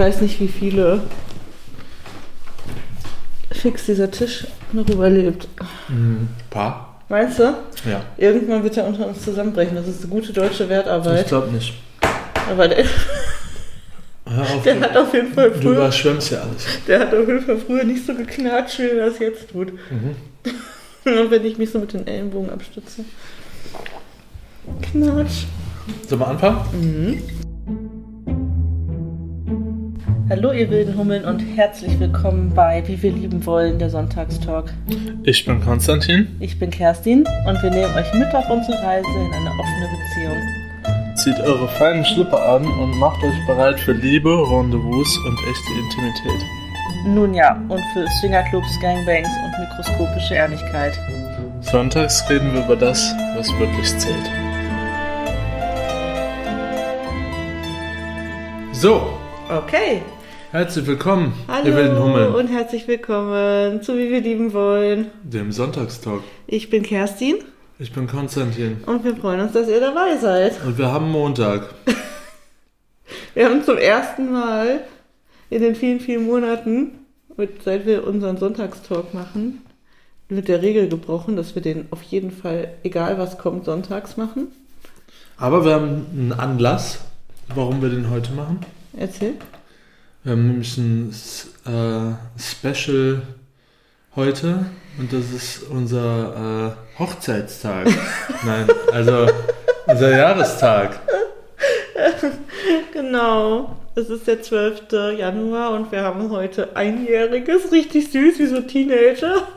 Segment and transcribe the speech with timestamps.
[0.00, 1.02] weiß nicht, wie viele
[3.52, 5.46] fix dieser Tisch noch überlebt.
[5.88, 7.00] Ein paar.
[7.10, 7.42] Meinst du?
[7.88, 8.02] Ja.
[8.16, 9.74] Irgendwann wird er unter uns zusammenbrechen.
[9.76, 11.26] Das ist eine gute deutsche Ich Wertarbeit.
[11.28, 11.74] glaube nicht.
[12.50, 12.84] Aber der,
[14.24, 16.64] auf, der hat auf jeden Fall du früher, überschwemmst ja alles.
[16.86, 19.72] der hat auf jeden Fall früher nicht so geknatscht, wie er das jetzt tut.
[19.72, 19.76] Und
[21.30, 23.04] wenn ich mich so mit den Ellenbogen abstütze.
[24.92, 25.44] Knatsch.
[26.08, 27.22] Sollen wir anfangen?
[30.30, 34.72] Hallo ihr wilden Hummeln und herzlich willkommen bei Wie wir lieben wollen, der Sonntagstalk.
[35.24, 36.36] Ich bin Konstantin.
[36.38, 41.16] Ich bin Kerstin und wir nehmen euch mit auf unsere Reise in eine offene Beziehung.
[41.16, 46.46] Zieht eure feinen Schlipper an und macht euch bereit für Liebe, Rendezvous und echte Intimität.
[47.06, 50.96] Nun ja, und für Swingerclubs, Gangbangs und mikroskopische Ehrlichkeit.
[51.60, 54.30] Sonntags reden wir über das, was wirklich zählt.
[58.70, 59.10] So,
[59.50, 60.04] Okay,
[60.52, 65.06] herzlich willkommen, hallo ihr wilden Hummeln, und herzlich willkommen zu Wie wir lieben wollen.
[65.22, 66.22] dem Sonntagstalk.
[66.46, 67.36] Ich bin Kerstin
[67.78, 70.62] Ich bin Konstantin und wir freuen uns, dass ihr dabei seid.
[70.64, 71.74] und wir haben Montag.
[73.34, 74.80] Wir haben zum ersten Mal
[75.50, 76.98] in den vielen, vielen Monaten,
[77.64, 79.62] seit wir unseren Sonntagstalk machen,
[80.28, 84.48] mit der Regel gebrochen, dass wir den auf jeden Fall, egal was kommt, sonntags machen.
[85.36, 87.00] Aber wir haben einen Anlass,
[87.54, 88.60] warum wir den heute machen.
[88.96, 89.34] Erzähl.
[90.22, 91.14] Wir haben nämlich ein
[91.64, 93.22] äh, Special
[94.14, 94.66] heute
[94.98, 97.88] und das ist unser äh, Hochzeitstag.
[98.44, 99.28] Nein, also
[99.86, 101.00] unser Jahrestag.
[102.92, 103.76] Genau.
[103.94, 104.82] Es ist der 12.
[105.18, 109.48] Januar und wir haben heute einjähriges, richtig süß, wie so Teenager.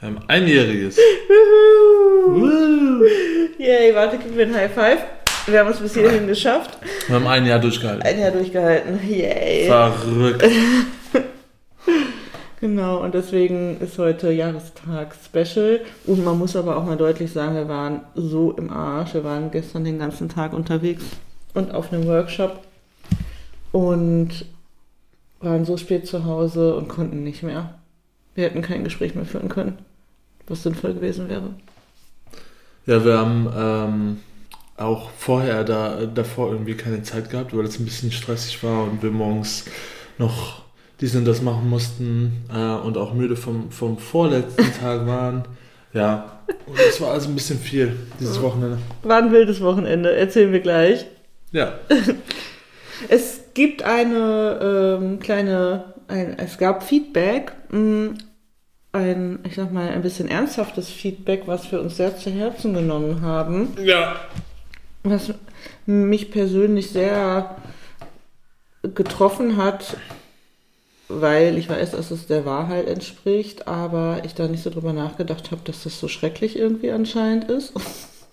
[0.00, 0.96] Wir haben einjähriges.
[3.58, 5.00] Yay, warte, gib mir ein High Five.
[5.50, 6.78] Wir haben es bis hierhin geschafft.
[7.06, 8.02] Wir haben ein Jahr durchgehalten.
[8.02, 9.00] Ein Jahr durchgehalten.
[9.08, 9.66] Yay.
[9.66, 10.44] Verrückt.
[12.60, 15.80] Genau, und deswegen ist heute Jahrestag-Special.
[16.06, 19.14] Und man muss aber auch mal deutlich sagen, wir waren so im Arsch.
[19.14, 21.02] Wir waren gestern den ganzen Tag unterwegs
[21.54, 22.60] und auf einem Workshop
[23.72, 24.44] und
[25.40, 27.78] waren so spät zu Hause und konnten nicht mehr.
[28.34, 29.78] Wir hätten kein Gespräch mehr führen können,
[30.46, 31.54] was sinnvoll gewesen wäre.
[32.84, 34.20] Ja, wir haben ähm,
[34.80, 39.02] auch vorher da, davor irgendwie keine Zeit gehabt, weil es ein bisschen stressig war und
[39.02, 39.64] wir morgens
[40.18, 40.62] noch
[41.00, 45.44] dies und das machen mussten äh, und auch müde vom, vom vorletzten Tag waren.
[45.92, 48.78] Ja, und es war also ein bisschen viel dieses Wochenende.
[49.02, 51.06] War ein wildes Wochenende, erzählen wir gleich.
[51.52, 51.78] Ja,
[53.08, 58.14] Es gibt eine ähm, kleine, ein, es gab Feedback, mh,
[58.92, 63.22] ein, ich sag mal, ein bisschen ernsthaftes Feedback, was wir uns sehr zu Herzen genommen
[63.22, 64.16] haben, ja.
[65.02, 65.32] Was
[65.86, 67.56] mich persönlich sehr
[68.82, 69.96] getroffen hat,
[71.08, 75.50] weil ich weiß, dass es der Wahrheit entspricht, aber ich da nicht so drüber nachgedacht
[75.50, 77.72] habe, dass das so schrecklich irgendwie anscheinend ist.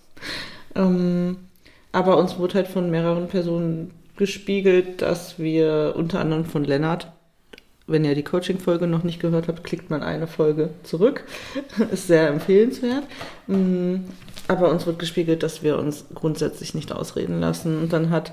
[0.74, 1.38] ähm,
[1.92, 7.08] aber uns wurde halt von mehreren Personen gespiegelt, dass wir unter anderem von Lennart,
[7.86, 11.24] wenn ihr die Coaching-Folge noch nicht gehört habt, klickt man eine Folge zurück.
[11.90, 13.04] Ist sehr empfehlenswert.
[14.48, 17.80] Aber uns wird gespiegelt, dass wir uns grundsätzlich nicht ausreden lassen.
[17.82, 18.32] Und dann hat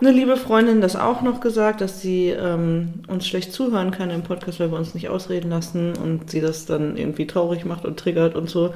[0.00, 4.22] eine liebe Freundin das auch noch gesagt, dass sie ähm, uns schlecht zuhören kann im
[4.22, 7.98] Podcast, weil wir uns nicht ausreden lassen und sie das dann irgendwie traurig macht und
[7.98, 8.72] triggert und so.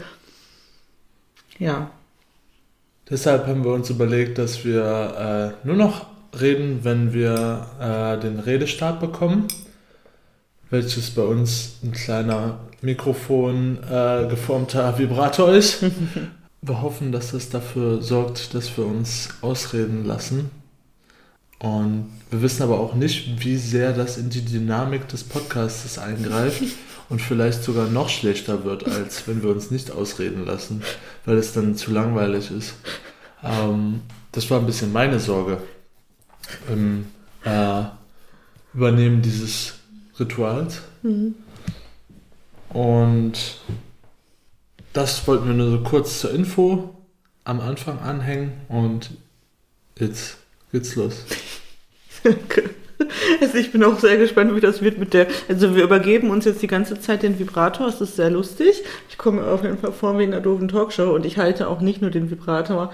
[1.58, 1.90] Ja,
[3.10, 6.06] Deshalb haben wir uns überlegt, dass wir äh, nur noch
[6.40, 9.48] reden, wenn wir äh, den Redestart bekommen,
[10.70, 15.84] welches bei uns ein kleiner Mikrofon äh, geformter Vibrator ist.
[16.62, 20.50] wir hoffen, dass das dafür sorgt, dass wir uns ausreden lassen.
[21.58, 26.62] Und wir wissen aber auch nicht, wie sehr das in die Dynamik des Podcasts eingreift
[27.08, 30.82] und vielleicht sogar noch schlechter wird, als wenn wir uns nicht ausreden lassen,
[31.26, 32.74] weil es dann zu langweilig ist.
[33.42, 34.00] Ähm,
[34.32, 35.58] das war ein bisschen meine Sorge
[36.70, 37.06] im
[37.44, 37.82] äh,
[38.72, 39.74] Übernehmen dieses
[40.18, 40.80] Rituals.
[42.70, 43.60] Und
[44.92, 46.94] das wollten wir nur so kurz zur Info
[47.44, 49.10] am Anfang anhängen und
[49.98, 50.38] jetzt
[50.72, 51.24] geht's los.
[53.40, 55.26] Also ich bin auch sehr gespannt, wie das wird mit der.
[55.48, 57.88] Also wir übergeben uns jetzt die ganze Zeit den Vibrator.
[57.88, 58.82] Es ist sehr lustig.
[59.08, 61.80] Ich komme auf jeden Fall vor wie in einer doofen Talkshow und ich halte auch
[61.80, 62.92] nicht nur den Vibrator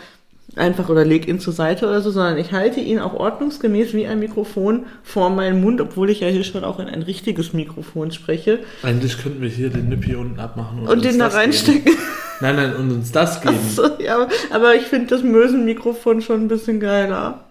[0.54, 4.06] einfach oder leg ihn zur Seite oder so, sondern ich halte ihn auch ordnungsgemäß wie
[4.06, 8.12] ein Mikrofon vor meinen Mund, obwohl ich ja hier schon auch in ein richtiges Mikrofon
[8.12, 11.42] spreche Eigentlich könnten wir hier den Nippi unten abmachen und uns den da das geben.
[11.42, 11.92] reinstecken.
[12.40, 13.58] Nein, nein, und uns das geben.
[13.74, 17.44] So, ja, aber ich finde das Mösenmikrofon schon ein bisschen geiler.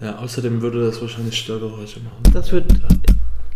[0.00, 2.32] Ja, außerdem würde das wahrscheinlich Störgeräusche machen.
[2.32, 2.70] Das wird.
[2.70, 2.88] Da,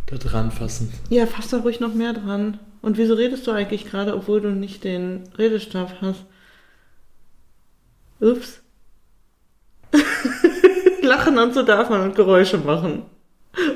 [0.07, 0.93] da dran fassen.
[1.09, 2.59] Ja, fass da ruhig noch mehr dran.
[2.81, 6.25] Und wieso redest du eigentlich gerade, obwohl du nicht den Redestab hast?
[8.19, 8.62] Ups.
[11.03, 13.03] Lachen und so darf man und Geräusche machen.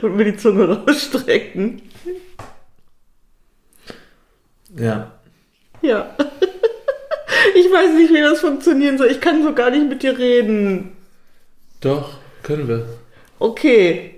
[0.03, 1.83] Und mir die Zunge rausstrecken.
[4.77, 5.13] Ja.
[5.83, 6.15] Ja.
[7.55, 9.07] Ich weiß nicht, wie das funktionieren soll.
[9.07, 10.97] Ich kann so gar nicht mit dir reden.
[11.81, 12.87] Doch, können wir.
[13.39, 14.17] Okay.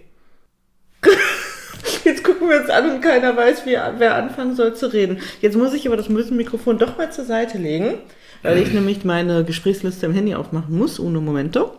[2.04, 5.20] Jetzt gucken wir uns an und keiner weiß, wie, wer anfangen soll zu reden.
[5.40, 7.98] Jetzt muss ich aber das Mikrofon doch mal zur Seite legen,
[8.42, 11.76] weil ich nämlich meine Gesprächsliste im Handy aufmachen muss, ohne Momento.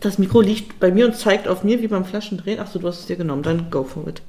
[0.00, 2.60] Das Mikro liegt bei mir und zeigt auf mir wie beim Flaschendrehen.
[2.60, 4.22] Achso, du hast es dir genommen, dann go for it.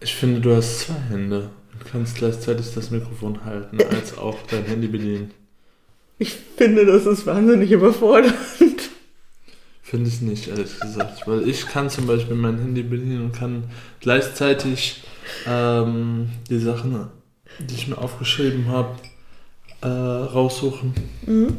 [0.00, 4.64] Ich finde, du hast zwei Hände und kannst gleichzeitig das Mikrofon halten, als auch dein
[4.64, 5.32] Handy bedienen.
[6.18, 8.34] Ich finde, das ist wahnsinnig überfordernd.
[9.82, 11.26] Finde ich nicht, ehrlich gesagt.
[11.26, 13.64] Weil ich kann zum Beispiel mein Handy bedienen und kann
[14.00, 15.02] gleichzeitig
[15.46, 17.08] ähm, die Sachen,
[17.58, 18.96] die ich mir aufgeschrieben habe,
[19.82, 20.94] äh, raussuchen.
[21.26, 21.58] Mhm.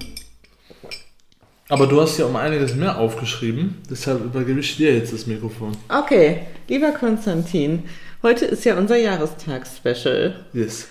[1.68, 5.76] Aber du hast ja um einiges mehr aufgeschrieben, deshalb übergebe ich dir jetzt das Mikrofon.
[5.90, 7.84] Okay, lieber Konstantin,
[8.22, 10.46] heute ist ja unser Jahrestagsspecial.
[10.54, 10.88] Yes.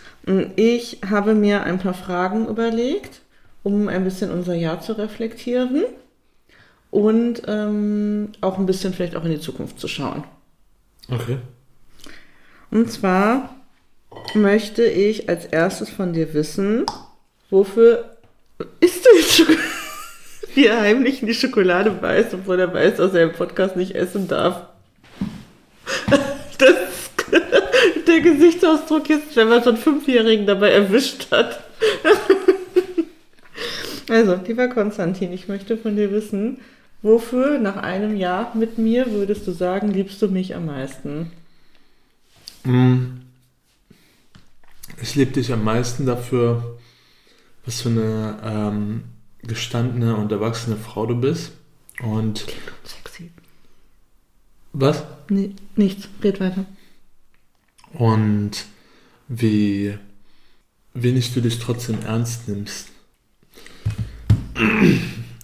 [0.56, 3.21] Ich habe mir ein paar Fragen überlegt,
[3.62, 5.85] um ein bisschen unser Jahr zu reflektieren
[6.91, 10.25] und ähm, auch ein bisschen vielleicht auch in die Zukunft zu schauen.
[11.09, 11.38] Okay.
[12.73, 13.55] Und zwar
[14.35, 16.85] möchte ich als erstes von dir wissen,
[17.49, 18.17] wofür
[18.81, 19.84] isst du jetzt Schokolade?
[20.55, 23.95] Wie er heimlich in die Schokolade beißt, obwohl er weiß, dass er im Podcast nicht
[23.95, 24.67] essen darf.
[26.59, 26.75] Das
[28.06, 31.65] der Gesichtsausdruck jetzt, wenn man einen Fünfjährigen dabei erwischt hat.
[34.09, 36.59] Also, lieber Konstantin, ich möchte von dir wissen,
[37.03, 41.33] wofür nach einem Jahr mit mir würdest du sagen, liebst du mich am meisten?
[42.65, 43.21] Mm.
[45.03, 46.79] Ich liebe dich am meisten dafür,
[47.65, 49.05] was für eine ähm,
[49.46, 51.52] gestandene und erwachsene Frau du bist.
[52.02, 52.44] Und
[52.85, 53.31] Sexy.
[54.73, 55.05] was?
[55.29, 56.08] Nee, nichts.
[56.23, 56.67] Red weiter.
[57.93, 58.67] Und
[59.29, 59.96] wie
[60.94, 62.88] wenig du dich trotzdem ernst nimmst.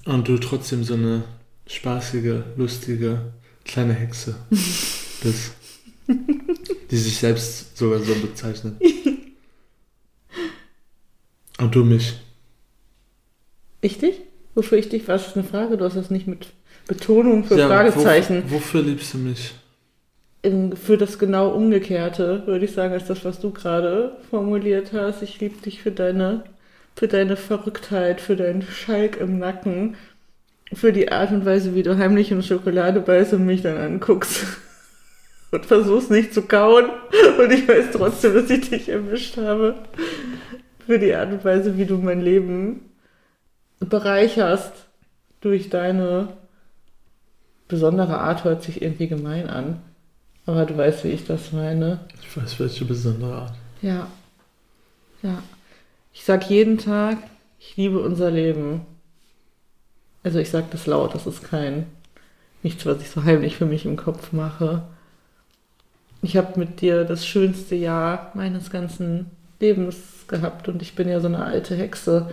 [0.05, 1.25] Und du trotzdem so eine
[1.67, 3.33] spaßige, lustige
[3.65, 5.53] kleine Hexe bist.
[6.91, 8.81] Die sich selbst sogar so bezeichnet.
[11.59, 12.15] Und du mich.
[13.81, 14.21] Ich dich?
[14.55, 15.09] Wofür ich dich?
[15.09, 15.77] Was ist eine Frage?
[15.77, 16.49] Du hast das nicht mit
[16.87, 18.45] Betonung für Ja, Fragezeichen.
[18.45, 19.55] Wofür, wofür liebst du mich?
[20.43, 25.23] In, für das genau Umgekehrte würde ich sagen, als das, was du gerade formuliert hast.
[25.23, 26.45] Ich liebe dich für deine,
[26.97, 29.97] für deine Verrücktheit, für deinen Schalk im Nacken,
[30.73, 34.45] für die Art und Weise, wie du heimlich in Schokolade beißt und mich dann anguckst.
[35.53, 36.91] Und versuchst nicht zu kauen.
[37.41, 39.75] Und ich weiß trotzdem, dass ich dich erwischt habe.
[40.87, 42.90] Für die Art und Weise, wie du mein Leben
[43.81, 44.73] bereicherst
[45.41, 46.29] durch deine
[47.69, 49.81] besondere Art, hört sich irgendwie gemein an.
[50.47, 52.01] Aber du weißt, wie ich das meine.
[52.21, 53.55] Ich weiß, welche besondere Art.
[53.83, 54.07] Ja.
[55.23, 55.43] Ja.
[56.13, 57.19] Ich sag jeden Tag,
[57.59, 58.83] ich liebe unser Leben.
[60.23, 61.87] Also ich sag das laut, das ist kein
[62.63, 64.83] nichts, was ich so heimlich für mich im Kopf mache.
[66.23, 69.97] Ich habe mit dir das schönste Jahr meines ganzen Lebens
[70.29, 72.31] gehabt und ich bin ja so eine alte Hexe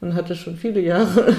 [0.00, 1.34] und hatte schon viele Jahre.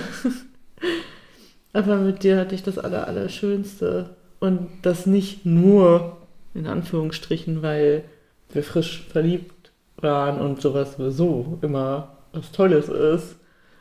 [1.73, 4.15] Aber mit dir hatte ich das aller, Allerschönste.
[4.39, 6.17] Und das nicht nur,
[6.53, 8.03] in Anführungsstrichen, weil
[8.49, 13.35] wir frisch verliebt waren und sowas sowieso immer was Tolles ist,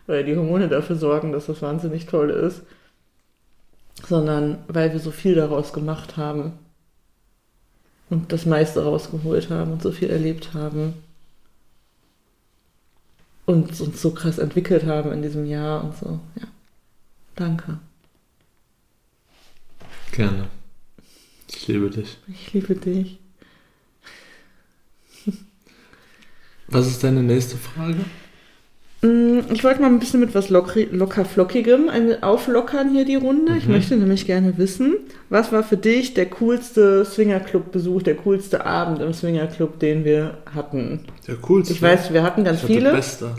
[0.07, 2.63] weil die Hormone dafür sorgen, dass das wahnsinnig toll ist,
[4.07, 6.53] sondern weil wir so viel daraus gemacht haben
[8.09, 10.95] und das meiste rausgeholt haben und so viel erlebt haben
[13.47, 16.21] und uns so krass entwickelt haben in diesem Jahr und so.
[16.39, 16.49] Ja.
[17.35, 17.79] Danke.
[20.13, 20.49] Gerne.
[21.49, 22.19] Ich liebe dich.
[22.29, 23.19] Ich liebe dich.
[26.69, 28.05] Was ist deine nächste Frage?
[29.07, 33.15] Mm, Ich wollte mal ein bisschen mit was locker, locker flockigem ein- auflockern hier die
[33.17, 33.57] Runde.
[33.57, 33.73] Ich Mhm.
[33.73, 34.97] möchte nämlich gerne wissen,
[35.31, 41.01] was war für dich der coolste Swingerclub-Besuch, der coolste Abend im Swingerclub, den wir hatten?
[41.29, 41.73] Der coolste.
[41.75, 42.93] Ich weiß, wir hatten ganz ich viele.
[42.93, 43.31] Beste.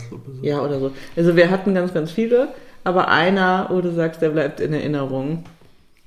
[0.42, 0.92] Ja, oder so.
[1.16, 2.48] Also wir hatten ganz, ganz viele,
[2.84, 5.44] aber einer, wo du sagst, der bleibt in Erinnerung.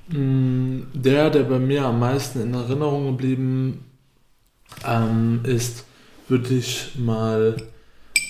[0.09, 3.85] Mm, Der, der bei mir am meisten in Erinnerung geblieben
[4.87, 5.85] ähm, ist,
[6.27, 7.55] würde ich mal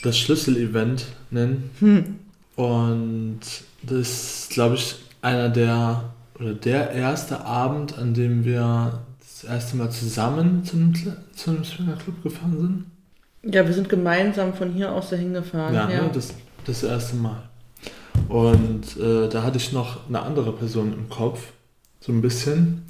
[0.01, 1.70] das Schlüsselevent nennen.
[1.79, 2.20] Hm.
[2.55, 3.39] Und
[3.84, 9.77] das ist, glaube ich, einer der, oder der erste Abend, an dem wir das erste
[9.77, 10.93] Mal zusammen zu einem,
[11.34, 13.53] zu einem Swingerclub gefahren sind.
[13.53, 15.74] Ja, wir sind gemeinsam von hier aus dahin gefahren.
[15.74, 16.03] Ja, ja.
[16.03, 16.34] Ne, das,
[16.65, 17.50] das erste Mal.
[18.27, 21.51] Und äh, da hatte ich noch eine andere Person im Kopf,
[22.00, 22.84] so ein bisschen,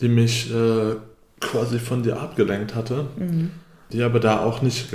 [0.00, 0.96] die mich äh,
[1.40, 3.50] quasi von dir abgelenkt hatte, mhm.
[3.92, 4.88] die aber da auch nicht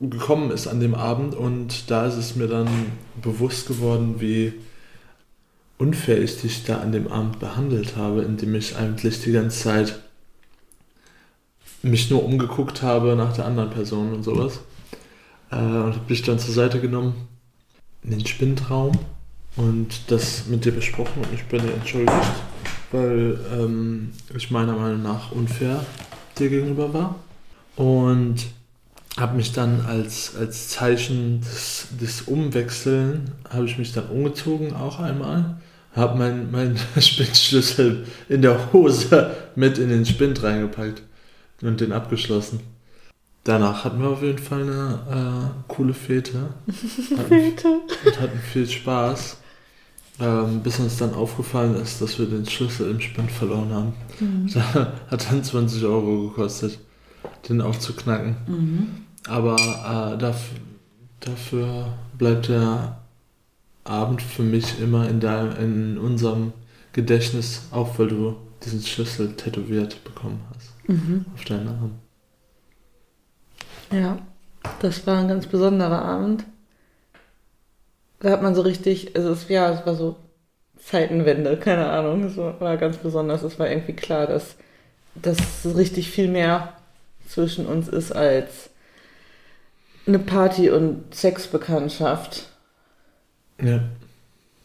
[0.00, 1.34] gekommen ist an dem Abend.
[1.34, 2.68] Und da ist es mir dann
[3.20, 4.52] bewusst geworden, wie
[5.78, 10.00] unfair ich dich da an dem Abend behandelt habe, indem ich eigentlich die ganze Zeit
[11.82, 14.60] mich nur umgeguckt habe nach der anderen Person und sowas.
[15.50, 17.28] Äh, und habe dich dann zur Seite genommen
[18.02, 18.92] in den Spindraum
[19.56, 22.12] und das mit dir besprochen und mich bei dir entschuldigt,
[22.92, 25.84] weil ähm, ich meiner Meinung nach unfair
[26.38, 27.16] dir gegenüber war.
[27.76, 28.46] Und
[29.16, 35.00] habe mich dann als, als Zeichen des, des Umwechseln, habe ich mich dann umgezogen auch
[35.00, 35.56] einmal,
[35.94, 41.02] habe meinen mein Spindschlüssel in der Hose mit in den Spind reingepackt
[41.62, 42.60] und den abgeschlossen.
[43.44, 46.48] Danach hatten wir auf jeden Fall eine äh, coole Fete.
[47.28, 47.80] Fete.
[48.04, 49.38] Und hatten viel Spaß.
[50.18, 53.92] Ähm, bis uns dann aufgefallen ist, dass wir den Schlüssel im Spind verloren haben.
[54.18, 54.50] Mhm.
[54.54, 56.78] Da hat dann 20 Euro gekostet,
[57.48, 58.36] den aufzuknacken.
[58.46, 58.88] Mhm.
[59.28, 60.58] Aber äh, dafür,
[61.20, 61.86] dafür
[62.18, 62.98] bleibt der
[63.84, 66.52] Abend für mich immer in, der, in unserem
[66.92, 70.72] Gedächtnis auf, weil du diesen Schlüssel tätowiert bekommen hast.
[70.88, 71.26] Mhm.
[71.34, 71.90] Auf deinen Arm.
[73.92, 74.18] Ja,
[74.80, 76.44] das war ein ganz besonderer Abend.
[78.20, 80.16] Da hat man so richtig, also es, ja, es war so
[80.78, 83.42] Zeitenwende, keine Ahnung, es war ganz besonders.
[83.42, 84.56] Es war irgendwie klar, dass,
[85.14, 86.75] dass richtig viel mehr
[87.28, 88.70] zwischen uns ist als
[90.06, 92.48] eine Party- und Sexbekanntschaft.
[93.60, 93.80] Ja.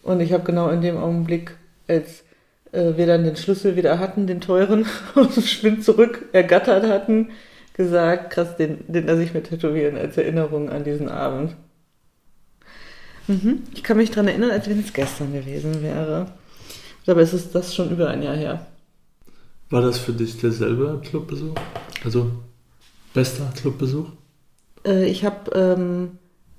[0.04, 1.56] Und ich habe genau in dem Augenblick,
[1.88, 2.24] als
[2.72, 7.30] äh, wir dann den Schlüssel wieder hatten, den teuren, aus dem Schwind zurück ergattert hatten,
[7.74, 11.56] gesagt, krass, den, den lasse ich mir tätowieren als Erinnerung an diesen Abend.
[13.28, 13.64] Mhm.
[13.74, 16.28] Ich kann mich daran erinnern, als wenn es gestern gewesen wäre.
[17.08, 18.66] Aber es ist das schon über ein Jahr her.
[19.70, 21.56] War das für dich derselbe Clubbesuch?
[22.04, 22.32] Also
[23.14, 24.08] bester Clubbesuch?
[24.86, 26.12] Äh, ich habe ähm,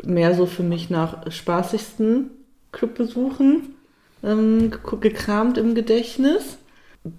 [0.02, 2.30] mehr so für mich nach spaßigsten
[2.72, 3.74] Clubbesuchen
[4.22, 6.58] ähm, gekramt im Gedächtnis.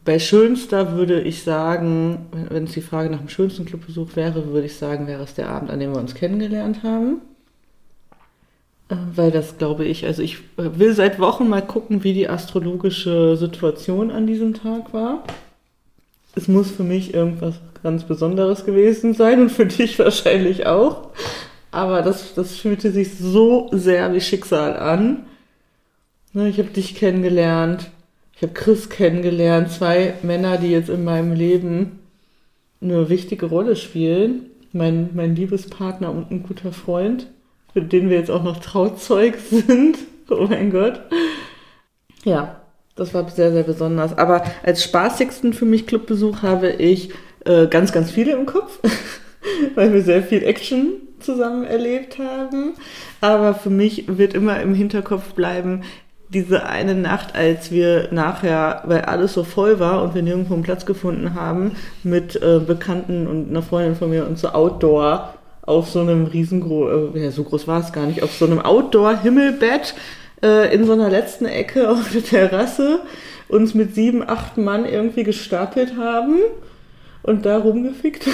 [0.05, 4.65] Bei schönster würde ich sagen, wenn es die Frage nach dem schönsten Clubbesuch wäre, würde
[4.65, 7.21] ich sagen, wäre es der Abend, an dem wir uns kennengelernt haben.
[8.89, 12.29] Äh, weil das glaube ich, also ich äh, will seit Wochen mal gucken, wie die
[12.29, 15.23] astrologische Situation an diesem Tag war.
[16.35, 21.09] Es muss für mich irgendwas ganz Besonderes gewesen sein und für dich wahrscheinlich auch.
[21.71, 25.25] Aber das, das fühlte sich so sehr wie Schicksal an.
[26.31, 27.91] Ne, ich habe dich kennengelernt,
[28.35, 31.99] ich habe Chris kennengelernt, zwei Männer, die jetzt in meinem Leben
[32.81, 34.47] eine wichtige Rolle spielen.
[34.71, 37.27] Mein, mein Liebespartner und ein guter Freund,
[37.75, 39.97] mit dem wir jetzt auch noch Trauzeug sind.
[40.29, 41.01] Oh mein Gott.
[42.23, 42.61] Ja,
[42.95, 44.17] das war sehr, sehr besonders.
[44.17, 47.09] Aber als spaßigsten für mich Clubbesuch habe ich
[47.45, 48.79] äh, ganz, ganz viele im Kopf,
[49.75, 52.73] weil wir sehr viel Action zusammen erlebt haben.
[53.21, 55.83] Aber für mich wird immer im Hinterkopf bleiben,
[56.29, 60.63] diese eine Nacht, als wir nachher, weil alles so voll war und wir nirgendwo einen
[60.63, 65.89] Platz gefunden haben, mit äh, Bekannten und einer Freundin von mir und so Outdoor auf
[65.89, 69.93] so einem riesengroß, äh, ja, so groß war es gar nicht, auf so einem Outdoor-Himmelbett
[70.41, 73.01] äh, in so einer letzten Ecke auf der Terrasse
[73.47, 76.39] uns mit sieben, acht Mann irgendwie gestapelt haben
[77.24, 78.27] und da rumgefickt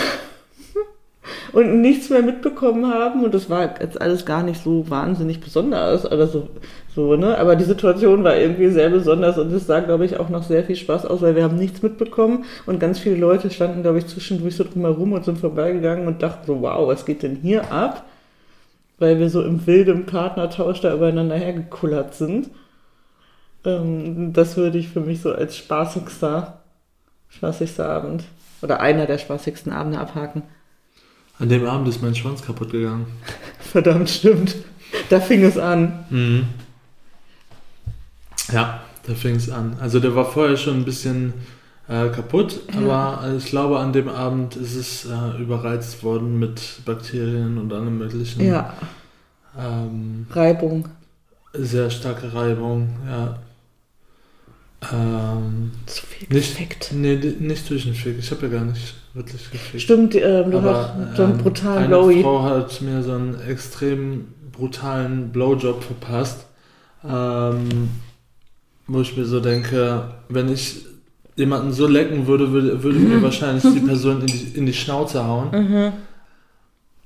[1.53, 6.05] und nichts mehr mitbekommen haben und das war jetzt alles gar nicht so wahnsinnig besonders
[6.05, 6.49] oder so,
[6.95, 7.37] so, ne?
[7.37, 10.63] Aber die Situation war irgendwie sehr besonders und es sah, glaube ich, auch noch sehr
[10.63, 14.07] viel Spaß aus, weil wir haben nichts mitbekommen und ganz viele Leute standen, glaube ich,
[14.07, 18.05] zwischendurch so drumherum und sind vorbeigegangen und dachten so, wow, was geht denn hier ab?
[18.97, 22.49] Weil wir so im wilden Partnertausch da übereinander hergekullert sind.
[23.65, 26.61] Ähm, das würde ich für mich so als spaßigster,
[27.29, 28.25] spaßigster Abend
[28.61, 30.43] oder einer der spaßigsten Abende abhaken.
[31.39, 33.07] An dem Abend ist mein Schwanz kaputt gegangen.
[33.59, 34.55] Verdammt, stimmt.
[35.09, 36.05] Da fing es an.
[36.09, 36.47] Mhm.
[38.51, 39.77] Ja, da fing es an.
[39.79, 41.33] Also der war vorher schon ein bisschen
[41.87, 42.79] äh, kaputt, ja.
[42.79, 47.97] aber ich glaube, an dem Abend ist es äh, überreizt worden mit Bakterien und allem
[47.97, 48.45] möglichen.
[48.45, 48.73] Ja.
[49.57, 50.87] Ähm, Reibung.
[51.53, 53.39] Sehr starke Reibung, ja.
[54.93, 56.93] Ähm, Zu viel gefickt.
[56.93, 58.17] Nicht, nee, nicht durch den Fick.
[58.17, 59.81] Ich habe ja gar nicht wirklich gefickt.
[59.81, 62.21] Stimmt, ähm, du hast so einen ähm, brutalen eine Blowy.
[62.21, 66.45] Frau hat mir so einen extrem brutalen Blowjob verpasst.
[67.07, 67.89] Ähm,
[68.87, 70.85] wo ich mir so denke, wenn ich
[71.35, 75.25] jemanden so lecken würde, würde, würde mir wahrscheinlich die Person in die, in die Schnauze
[75.25, 75.51] hauen.
[75.51, 75.93] Mhm.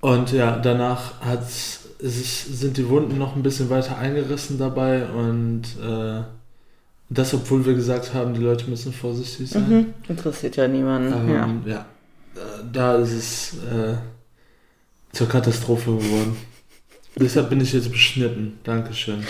[0.01, 5.05] Und ja, danach hat's, es ist, sind die Wunden noch ein bisschen weiter eingerissen dabei
[5.05, 6.21] und äh,
[7.13, 9.69] das, obwohl wir gesagt haben, die Leute müssen vorsichtig sein.
[9.69, 9.93] Mhm.
[10.07, 11.29] Interessiert ja niemanden.
[11.31, 11.43] ja.
[11.45, 11.85] Ähm, ja.
[12.35, 12.39] Äh,
[12.71, 13.95] Da ist es äh,
[15.11, 16.35] zur Katastrophe geworden.
[17.15, 18.57] Deshalb bin ich jetzt beschnitten.
[18.63, 19.23] Dankeschön.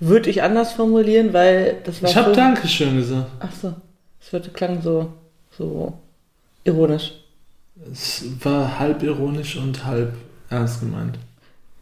[0.00, 2.10] Würde ich anders formulieren, weil das war.
[2.10, 3.30] Ich habe so- Dankeschön gesagt.
[3.40, 3.74] Ach so.
[4.20, 5.12] Es wird, klang so,
[5.56, 5.98] so
[6.64, 7.12] ironisch.
[7.92, 10.12] Es war halb ironisch und halb
[10.50, 11.18] ernst gemeint.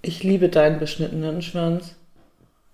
[0.02, 1.95] Ich liebe deinen beschnittenen Schwanz.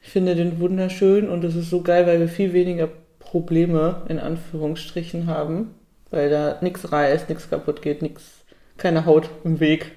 [0.02, 4.18] Ich finde den wunderschön und es ist so geil, weil wir viel weniger Probleme in
[4.18, 5.75] Anführungsstrichen haben,
[6.11, 8.44] weil da nichts reißt, nichts kaputt geht, nichts,
[8.76, 9.92] keine Haut im Weg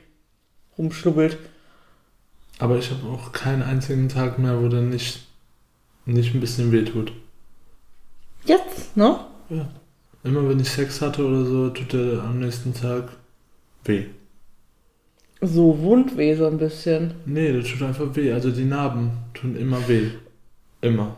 [0.78, 1.38] rumschlubbelt.
[2.60, 5.28] Aber ich habe auch keinen einzigen Tag mehr, wo der nicht,
[6.06, 7.12] nicht ein bisschen wehtut.
[8.46, 9.20] Jetzt, ne?
[9.50, 9.68] Ja.
[10.24, 13.10] Immer wenn ich Sex hatte oder so, tut der am nächsten Tag
[13.84, 14.06] weh.
[15.46, 17.14] So Wundweh so ein bisschen.
[17.26, 18.32] Nee, der tut einfach weh.
[18.32, 20.10] Also die Narben tun immer weh.
[20.82, 21.18] Immer.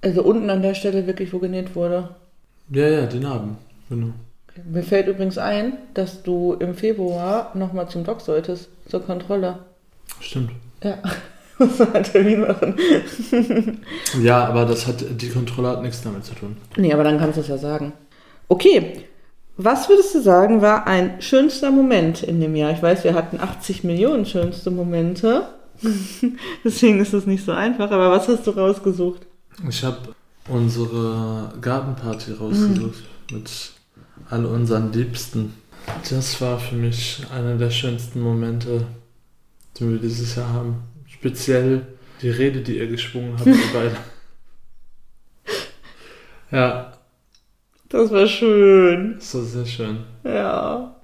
[0.00, 2.10] Also unten an der Stelle wirklich, wo genäht wurde.
[2.70, 3.56] Ja, ja, die Narben.
[3.88, 4.08] Genau.
[4.64, 9.60] Mir fällt übrigens ein, dass du im Februar nochmal zum Doc solltest, zur Kontrolle.
[10.20, 10.50] Stimmt.
[10.82, 10.98] Ja,
[11.58, 12.74] muss man einen Termin machen.
[14.22, 16.56] Ja, aber das hat, die Kontrolle hat nichts damit zu tun.
[16.76, 17.92] Nee, aber dann kannst du es ja sagen.
[18.48, 19.04] Okay,
[19.58, 22.70] was würdest du sagen, war ein schönster Moment in dem Jahr?
[22.70, 25.48] Ich weiß, wir hatten 80 Millionen schönste Momente.
[26.64, 29.26] Deswegen ist es nicht so einfach, aber was hast du rausgesucht?
[29.68, 30.14] Ich habe
[30.48, 33.50] unsere Gartenparty rausgesucht mit
[34.30, 35.54] all unseren Liebsten.
[36.08, 38.86] Das war für mich einer der schönsten Momente,
[39.76, 40.84] die wir dieses Jahr haben.
[41.08, 41.84] Speziell
[42.22, 43.96] die Rede, die ihr geschwungen habt, ihr beide.
[46.52, 46.92] Ja,
[47.88, 49.16] Das war schön.
[49.18, 49.98] war sehr schön.
[50.24, 50.94] Ja.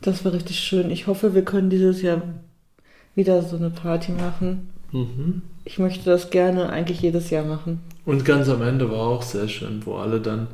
[0.00, 0.90] Das war richtig schön.
[0.90, 2.22] Ich hoffe, wir können dieses Jahr
[3.16, 4.68] wieder so eine Party machen.
[4.92, 5.42] Mhm.
[5.64, 7.80] Ich möchte das gerne eigentlich jedes Jahr machen.
[8.04, 10.46] Und ganz am Ende war auch sehr schön, wo alle dann,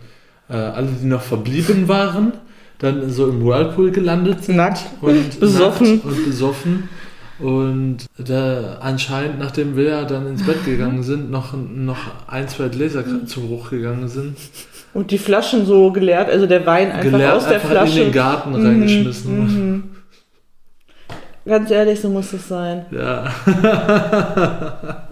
[0.48, 2.32] äh, alle, die noch verblieben waren,
[2.78, 4.56] dann so im Whirlpool gelandet sind.
[4.56, 4.80] Nackt.
[5.02, 5.96] und Besoffen.
[5.96, 6.88] nackt und besoffen.
[7.42, 12.68] Und da anscheinend, nachdem wir ja dann ins Bett gegangen sind, noch, noch ein, zwei
[12.68, 14.36] Gläser zu Bruch gegangen sind.
[14.94, 17.98] Und die Flaschen so geleert, also der Wein einfach Geleert aus der einfach Flasche.
[18.00, 19.38] in den Garten Mhm, reingeschmissen.
[19.38, 19.84] mhm.
[21.44, 22.86] Ganz ehrlich, so muss es sein.
[22.92, 23.32] Ja.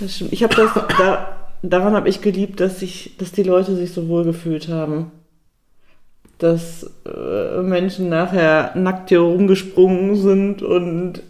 [0.00, 0.32] Das stimmt.
[0.32, 1.28] Ich habe das, da,
[1.62, 5.12] daran habe ich geliebt, dass sich, dass die Leute sich so wohl gefühlt haben.
[6.42, 11.22] Dass äh, Menschen nachher nackt hier rumgesprungen sind und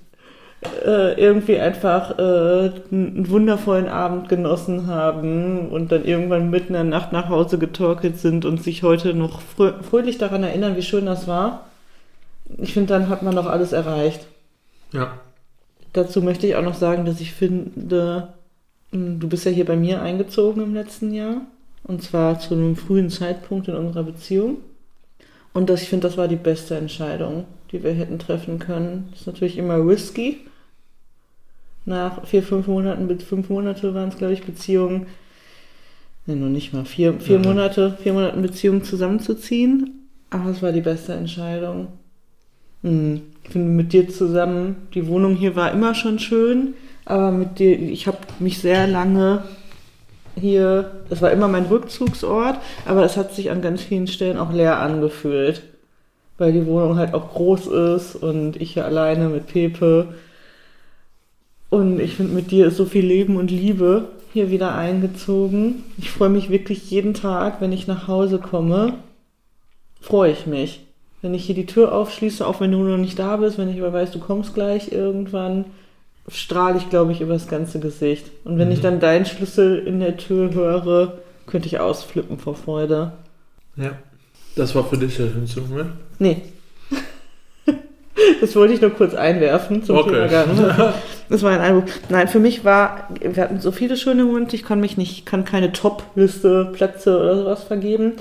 [0.84, 6.84] äh, irgendwie einfach äh, einen wundervollen Abend genossen haben und dann irgendwann mitten in der
[6.84, 11.04] Nacht nach Hause getorkelt sind und sich heute noch frö fröhlich daran erinnern, wie schön
[11.04, 11.66] das war.
[12.58, 14.26] Ich finde, dann hat man doch alles erreicht.
[14.92, 15.18] Ja.
[15.92, 18.28] Dazu möchte ich auch noch sagen, dass ich finde,
[18.92, 21.42] mh, du bist ja hier bei mir eingezogen im letzten Jahr.
[21.84, 24.58] Und zwar zu einem frühen Zeitpunkt in unserer Beziehung.
[25.54, 29.12] Und das, ich finde, das war die beste Entscheidung, die wir hätten treffen können.
[29.14, 30.38] ist natürlich immer risky.
[31.84, 35.06] Nach vier, fünf Monaten, fünf Monate waren es, glaube ich, Beziehungen.
[36.26, 36.84] Ne, noch nicht mal.
[36.84, 37.44] Vier, vier Mhm.
[37.44, 40.08] Monate, vier Monate Beziehungen zusammenzuziehen.
[40.30, 41.88] Aber es war die beste Entscheidung.
[42.82, 47.58] Hm, Ich finde mit dir zusammen, die Wohnung hier war immer schon schön, aber mit
[47.58, 49.42] dir, ich habe mich sehr lange
[50.38, 54.52] hier, das war immer mein Rückzugsort, aber es hat sich an ganz vielen Stellen auch
[54.52, 55.62] leer angefühlt,
[56.38, 60.08] weil die Wohnung halt auch groß ist und ich hier alleine mit Pepe.
[61.70, 65.84] Und ich finde, mit dir ist so viel Leben und Liebe hier wieder eingezogen.
[65.98, 68.94] Ich freue mich wirklich jeden Tag, wenn ich nach Hause komme,
[70.00, 70.86] freue ich mich.
[71.20, 73.78] Wenn ich hier die Tür aufschließe, auch wenn du noch nicht da bist, wenn ich
[73.80, 75.66] aber weiß, du kommst gleich irgendwann,
[76.28, 78.26] strahle ich, glaube ich, über das ganze Gesicht.
[78.44, 78.74] Und wenn Mhm.
[78.74, 83.12] ich dann deinen Schlüssel in der Tür höre, könnte ich ausflippen vor Freude.
[83.76, 83.92] Ja.
[84.56, 85.90] Das war für dich der schönste Moment.
[86.18, 86.42] Nee.
[88.40, 90.10] Das wollte ich nur kurz einwerfen zum Okay.
[90.10, 90.92] Thema Garten.
[91.28, 91.86] Das war ein Eindruck.
[92.10, 95.46] Nein, für mich war, wir hatten so viele schöne Momente, ich kann mich nicht, kann
[95.46, 98.12] keine Top-Liste, Plätze oder sowas vergeben.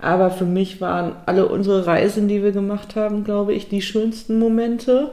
[0.00, 4.40] Aber für mich waren alle unsere Reisen, die wir gemacht haben, glaube ich, die schönsten
[4.40, 5.12] Momente.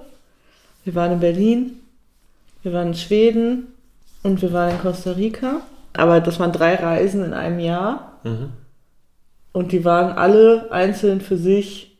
[0.84, 1.80] Wir waren in Berlin,
[2.64, 3.68] wir waren in Schweden
[4.24, 5.62] und wir waren in Costa Rica.
[5.94, 8.20] Aber das waren drei Reisen in einem Jahr.
[8.24, 8.50] Mhm.
[9.52, 12.00] Und die waren alle einzeln für sich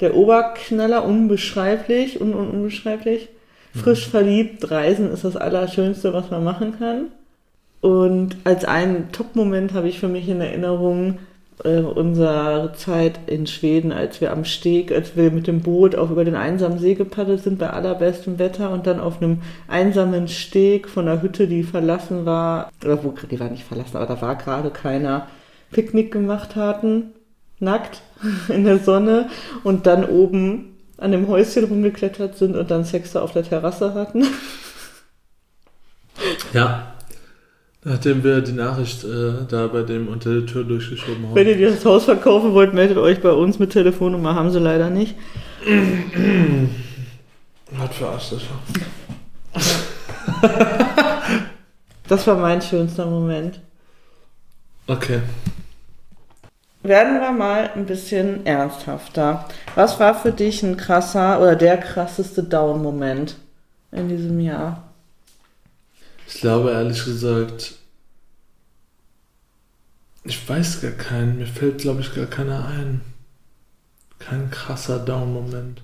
[0.00, 3.28] der Oberknaller, unbeschreiblich, un, un, unbeschreiblich.
[3.74, 7.06] Frisch verliebt, reisen ist das Allerschönste, was man machen kann.
[7.80, 11.18] Und als einen Top-Moment habe ich für mich in Erinnerung
[11.62, 16.10] äh, unsere Zeit in Schweden, als wir am Steg, als wir mit dem Boot auch
[16.10, 20.88] über den einsamen See gepaddelt sind bei allerbestem Wetter und dann auf einem einsamen Steg
[20.88, 24.36] von einer Hütte, die verlassen war, oder wo, die war nicht verlassen, aber da war
[24.36, 25.28] gerade keiner,
[25.70, 27.12] Picknick gemacht hatten,
[27.60, 28.02] nackt
[28.48, 29.28] in der Sonne
[29.62, 33.94] und dann oben an dem Häuschen rumgeklettert sind und dann Sex da auf der Terrasse
[33.94, 34.26] hatten.
[36.52, 36.93] Ja.
[37.84, 41.34] Nachdem wir die Nachricht äh, da bei dem unter der Tür durchgeschoben haben.
[41.34, 44.88] Wenn ihr das Haus verkaufen wollt, meldet euch bei uns mit Telefonnummer, haben sie leider
[44.90, 45.14] nicht.
[47.70, 48.54] Was für Arschlöcher.
[52.06, 53.60] Das war mein schönster Moment.
[54.86, 55.20] Okay.
[56.82, 59.46] Werden wir mal ein bisschen ernsthafter.
[59.74, 63.36] Was war für dich ein krasser oder der krasseste Down-Moment
[63.90, 64.83] in diesem Jahr?
[66.34, 67.74] Ich glaube ehrlich gesagt,
[70.24, 71.38] ich weiß gar keinen.
[71.38, 73.02] Mir fällt, glaube ich, gar keiner ein.
[74.18, 75.80] Kein krasser Down-Moment.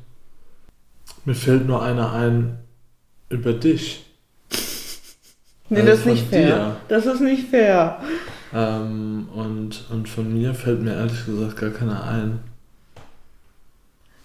[1.24, 2.58] Mir fällt nur einer ein
[3.28, 4.04] über dich.
[5.68, 6.56] Nee, Also das ist nicht von fair.
[6.56, 6.76] dir.
[6.88, 8.02] Das ist nicht fair.
[8.52, 12.40] Ähm, und, und von mir fällt mir ehrlich gesagt gar keiner ein.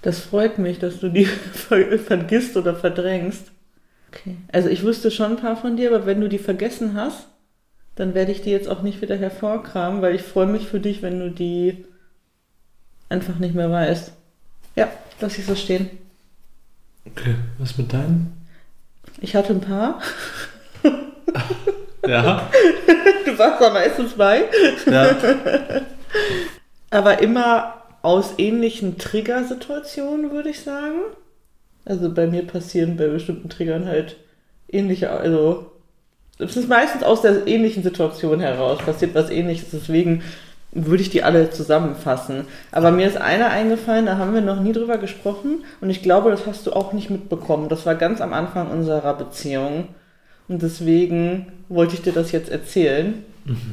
[0.02, 3.52] Das freut mich, dass du die ver vergisst oder verdrängst.
[4.16, 4.38] Okay.
[4.52, 7.28] Also ich wüsste schon ein paar von dir, aber wenn du die vergessen hast,
[7.96, 11.02] dann werde ich die jetzt auch nicht wieder hervorkramen, weil ich freue mich für dich,
[11.02, 11.86] wenn du die
[13.10, 14.12] einfach nicht mehr weißt.
[14.76, 15.90] Ja, lass ich so stehen.
[17.06, 18.46] Okay, was mit deinen?
[19.22, 20.02] Ich hatte ein paar.
[22.08, 22.50] Ja.
[23.26, 24.44] Du warst da meistens bei.
[24.86, 25.16] ja.
[26.92, 31.00] Aber immer aus ähnlichen Triggersituationen, würde ich sagen.
[31.86, 34.18] Also bei mir passieren bei bestimmten Triggern halt
[34.68, 35.72] ähnliche, also
[36.40, 40.24] es ist meistens aus der ähnlichen Situation heraus, passiert was ähnliches, deswegen
[40.72, 42.48] würde ich die alle zusammenfassen.
[42.72, 46.32] Aber mir ist einer eingefallen, da haben wir noch nie drüber gesprochen und ich glaube,
[46.32, 47.70] das hast du auch nicht mitbekommen.
[47.70, 49.88] Das war ganz am Anfang unserer Beziehung
[50.48, 53.24] und deswegen wollte ich dir das jetzt erzählen,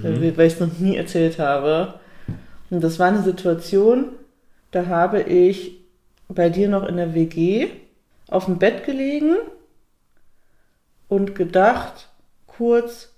[0.02, 1.94] weil weil ich es noch nie erzählt habe.
[2.70, 4.04] Und das war eine Situation,
[4.70, 5.80] da habe ich
[6.28, 7.68] bei dir noch in der WG
[8.32, 9.36] auf dem Bett gelegen
[11.08, 12.08] und gedacht,
[12.46, 13.10] kurz,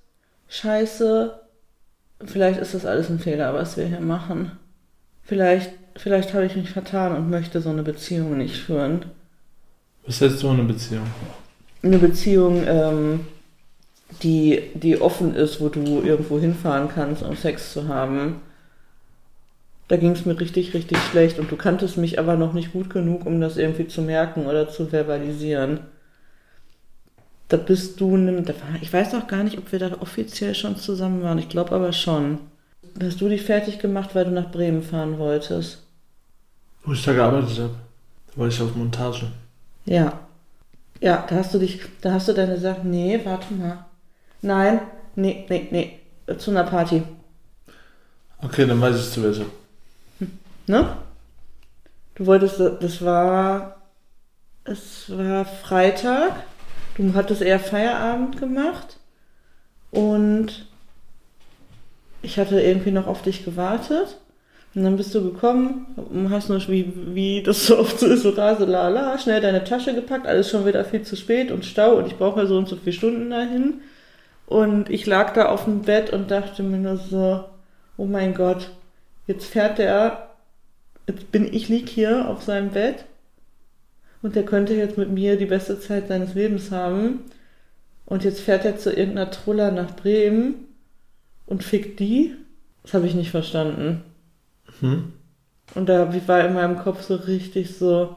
[0.49, 1.39] scheiße,
[2.25, 4.53] vielleicht ist das alles ein Fehler, was wir hier machen.
[5.23, 9.07] Vielleicht, vielleicht habe ich mich vertan und möchte so eine Beziehung nicht führen.
[10.07, 11.07] Was heißt so eine Beziehung?
[11.83, 13.27] Eine Beziehung, ähm,
[14.23, 18.41] die, die offen ist, wo du irgendwo hinfahren kannst, um Sex zu haben.
[19.89, 22.89] Da ging es mir richtig, richtig schlecht und du kanntest mich aber noch nicht gut
[22.89, 25.81] genug, um das irgendwie zu merken oder zu verbalisieren.
[27.49, 30.77] Da bist du, da war, ich weiß auch gar nicht, ob wir da offiziell schon
[30.77, 31.39] zusammen waren.
[31.39, 32.39] Ich glaube aber schon.
[33.03, 35.83] Hast du dich fertig gemacht, weil du nach Bremen fahren wolltest?
[36.85, 37.75] Wo ich da gearbeitet habe.
[38.29, 39.27] Da war ich auf Montage.
[39.85, 40.21] Ja.
[41.01, 43.85] Ja, da hast du dich, da hast du deine Sachen, nee, warte mal.
[44.41, 44.81] Nein,
[45.17, 47.03] nee, nee, nee, zu einer Party.
[48.41, 49.45] Okay, dann weiß ich zu welcher.
[50.67, 50.97] Ne?
[52.15, 53.83] Du wolltest, das war,
[54.65, 56.33] es war Freitag.
[56.97, 58.99] Du hattest eher Feierabend gemacht.
[59.91, 60.67] Und
[62.23, 64.19] ich hatte irgendwie noch auf dich gewartet.
[64.75, 68.23] Und dann bist du gekommen und hast nur, wie, wie das so oft so ist,
[68.23, 71.65] so rase, la, la, schnell deine Tasche gepackt, alles schon wieder viel zu spät und
[71.65, 73.75] Stau und ich brauche ja so und so viele Stunden dahin.
[74.47, 77.45] Und ich lag da auf dem Bett und dachte mir nur so,
[77.97, 78.71] oh mein Gott,
[79.29, 80.34] jetzt fährt der
[81.07, 83.05] jetzt bin ich lieg hier auf seinem Bett
[84.23, 87.21] und der könnte jetzt mit mir die beste Zeit seines Lebens haben
[88.07, 90.67] und jetzt fährt er zu irgendeiner Truller nach Bremen
[91.47, 92.35] und fickt die.
[92.83, 94.03] Das habe ich nicht verstanden.
[94.81, 95.13] Hm?
[95.75, 98.17] Und da war in meinem Kopf so richtig so,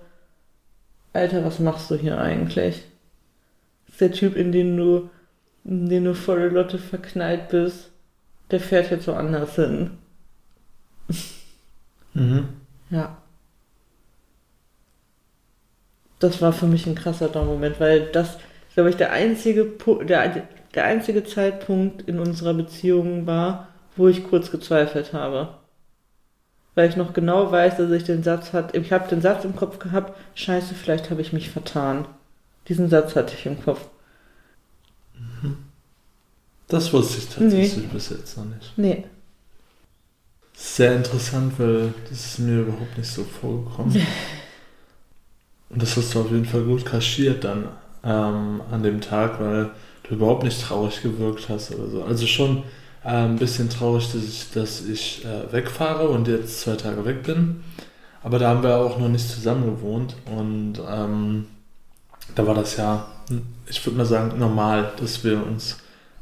[1.14, 2.84] Alter, was machst du hier eigentlich?
[3.86, 5.10] Das ist der Typ, in den du,
[5.64, 7.90] in den du volle Lotte verknallt bist,
[8.52, 9.92] der fährt jetzt woanders hin.
[12.14, 12.50] Mhm.
[12.90, 13.18] Ja.
[16.20, 18.38] Das war für mich ein krasser Down-Moment, weil das,
[18.74, 19.66] glaube ich, der einzige,
[20.04, 25.50] der, der einzige Zeitpunkt in unserer Beziehung war, wo ich kurz gezweifelt habe.
[26.76, 29.56] Weil ich noch genau weiß, dass ich den Satz hatte, ich habe den Satz im
[29.56, 32.06] Kopf gehabt, scheiße, vielleicht habe ich mich vertan.
[32.68, 33.88] Diesen Satz hatte ich im Kopf.
[36.68, 38.74] Das wusste ich tatsächlich bis jetzt noch nicht.
[38.78, 39.06] Nee.
[40.60, 43.96] Sehr interessant, weil das ist mir überhaupt nicht so vorgekommen.
[45.70, 47.68] Und das hast du auf jeden Fall gut kaschiert dann
[48.04, 49.70] ähm, an dem Tag, weil
[50.04, 52.04] du überhaupt nicht traurig gewirkt hast oder so.
[52.04, 52.64] Also schon
[53.04, 57.22] äh, ein bisschen traurig, dass ich, dass ich äh, wegfahre und jetzt zwei Tage weg
[57.22, 57.64] bin.
[58.24, 61.46] Aber da haben wir auch noch nicht zusammen gewohnt und ähm,
[62.34, 63.06] da war das ja,
[63.68, 65.78] ich würde mal sagen, normal, dass wir uns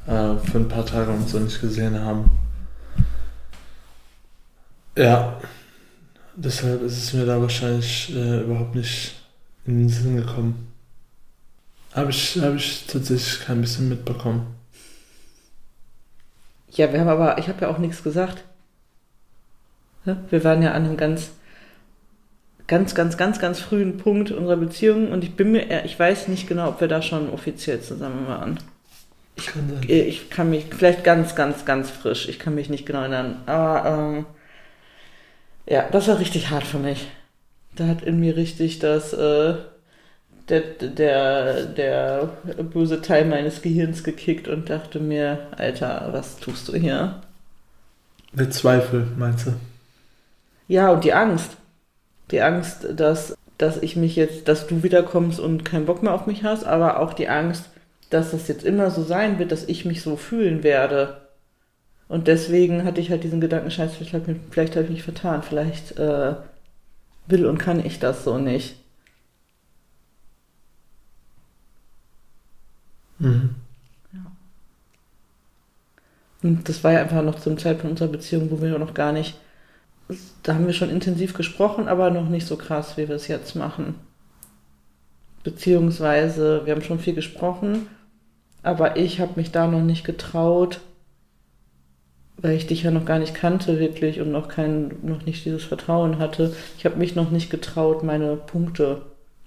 [0.08, 2.30] äh, für ein paar Tage und so nicht gesehen haben.
[4.98, 5.40] Ja,
[6.36, 9.16] deshalb ist es mir da wahrscheinlich äh, überhaupt nicht
[9.66, 10.72] in den Sinn gekommen.
[11.94, 14.48] Habe ich, hab ich tatsächlich kein bisschen mitbekommen.
[16.72, 18.44] Ja, wir haben aber, ich habe ja auch nichts gesagt.
[20.30, 21.32] Wir waren ja an einem ganz,
[22.68, 26.48] ganz, ganz, ganz, ganz frühen Punkt unserer Beziehung und ich bin mir, ich weiß nicht
[26.48, 28.60] genau, ob wir da schon offiziell zusammen waren.
[29.36, 33.00] Ich kann, ich kann mich, vielleicht ganz, ganz, ganz frisch, ich kann mich nicht genau
[33.02, 34.26] erinnern, aber ähm,
[35.68, 37.08] ja, das war richtig hart für mich.
[37.76, 39.56] Da hat in mir richtig das, äh,
[40.50, 42.30] der, der, der
[42.74, 47.22] böse Teil meines Gehirns gekickt und dachte mir, Alter, was tust du hier?
[48.34, 49.54] Der Zweifel, meinst du?
[50.68, 51.58] Ja, und die Angst.
[52.32, 56.26] Die Angst, dass, dass ich mich jetzt, dass du wiederkommst und keinen Bock mehr auf
[56.26, 57.70] mich hast, aber auch die Angst,
[58.10, 61.18] dass das jetzt immer so sein wird, dass ich mich so fühlen werde.
[62.08, 66.36] Und deswegen hatte ich halt diesen Gedanken, scheiße, vielleicht, habe ich mich vertan, vielleicht äh,
[67.28, 68.76] will und kann ich das so nicht.
[73.18, 73.56] Mhm.
[74.14, 74.32] Ja.
[76.44, 79.36] Und das war ja einfach noch zum Zeitpunkt unserer Beziehung, wo wir noch gar nicht,
[80.44, 83.56] da haben wir schon intensiv gesprochen, aber noch nicht so krass, wie wir es jetzt
[83.56, 83.96] machen.
[85.44, 87.88] Beziehungsweise, wir haben schon viel gesprochen,
[88.62, 90.82] aber ich habe mich da noch nicht getraut,
[92.38, 95.64] weil ich dich ja noch gar nicht kannte wirklich und noch kein, noch nicht dieses
[95.64, 96.54] Vertrauen hatte.
[96.78, 99.02] Ich habe mich noch nicht getraut, meine Punkte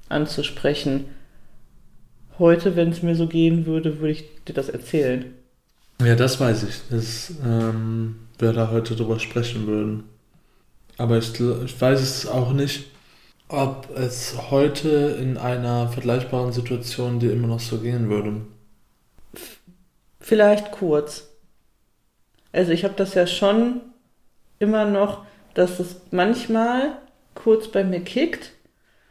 [0.09, 1.05] anzusprechen.
[2.39, 5.27] Heute, wenn es mir so gehen würde, würde ich dir das erzählen.
[6.01, 10.05] Ja, das weiß ich, dass ähm, wir da heute drüber sprechen würden.
[10.97, 12.87] Aber ich, ich weiß es auch nicht,
[13.49, 18.43] ob es heute in einer vergleichbaren Situation dir immer noch so gehen würde.
[20.21, 21.29] Vielleicht kurz.
[22.53, 23.81] Also ich habe das ja schon
[24.59, 26.99] immer noch, dass es manchmal
[27.35, 28.53] kurz bei mir kickt.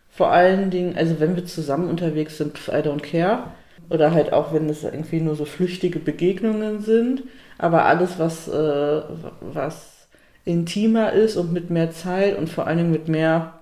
[0.09, 3.51] Vor allen Dingen, also wenn wir zusammen unterwegs sind, I don't care.
[3.89, 7.23] Oder halt auch, wenn es irgendwie nur so flüchtige Begegnungen sind.
[7.57, 9.01] Aber alles, was, äh,
[9.41, 10.07] was
[10.45, 13.59] intimer ist und mit mehr Zeit und vor allen Dingen mit mehr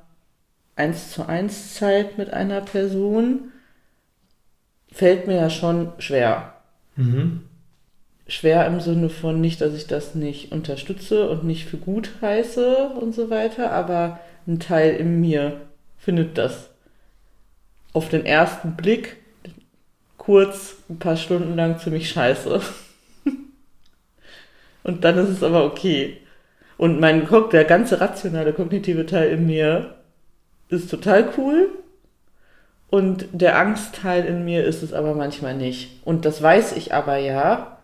[0.76, 3.52] 1 zu 1 Zeit mit einer Person,
[4.92, 6.54] fällt mir ja schon schwer.
[6.96, 7.45] Mhm
[8.28, 12.90] schwer im Sinne von nicht, dass ich das nicht unterstütze und nicht für gut heiße
[13.00, 15.62] und so weiter, aber ein Teil in mir
[15.98, 16.70] findet das
[17.94, 19.18] auf den ersten Blick
[20.18, 22.62] kurz ein paar Stunden lang ziemlich scheiße.
[24.84, 26.18] und dann ist es aber okay.
[26.78, 29.96] Und mein der ganze rationale kognitive Teil in mir
[30.68, 31.70] ist total cool.
[32.90, 36.02] Und der Angstteil in mir ist es aber manchmal nicht.
[36.06, 37.75] Und das weiß ich aber ja,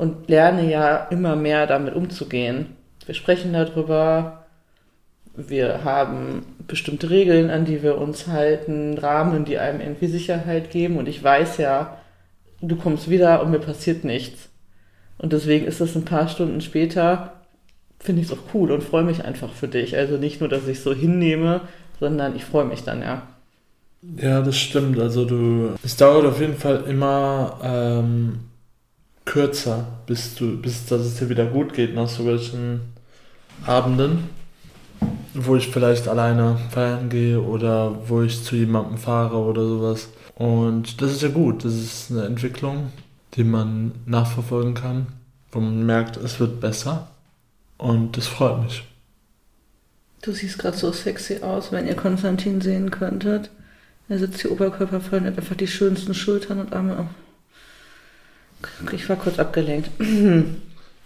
[0.00, 2.68] und lerne ja immer mehr damit umzugehen.
[3.04, 4.46] Wir sprechen darüber,
[5.36, 10.96] wir haben bestimmte Regeln, an die wir uns halten, Rahmen, die einem irgendwie Sicherheit geben
[10.96, 11.98] und ich weiß ja,
[12.62, 14.48] du kommst wieder und mir passiert nichts.
[15.18, 17.34] Und deswegen ist es ein paar Stunden später,
[17.98, 19.98] finde ich es auch cool und freue mich einfach für dich.
[19.98, 21.60] Also nicht nur, dass ich so hinnehme,
[21.98, 23.26] sondern ich freue mich dann, ja.
[24.16, 24.98] Ja, das stimmt.
[24.98, 28.49] Also du, es dauert auf jeden Fall immer ähm,
[29.30, 32.80] kürzer, bis du, bis dass es dir wieder gut geht nach solchen
[33.64, 34.28] Abenden,
[35.34, 40.08] wo ich vielleicht alleine feiern gehe oder wo ich zu jemandem fahre oder sowas.
[40.34, 42.90] Und das ist ja gut, das ist eine Entwicklung,
[43.34, 45.06] die man nachverfolgen kann,
[45.52, 47.06] wo man merkt, es wird besser.
[47.78, 48.82] Und das freut mich.
[50.22, 53.50] Du siehst gerade so sexy aus, wenn ihr Konstantin sehen könntet.
[54.08, 57.08] Er sitzt hier oberkörperfrei und hat einfach die schönsten Schultern und Arme.
[58.92, 59.90] Ich war kurz abgelenkt.
[59.98, 60.06] Ich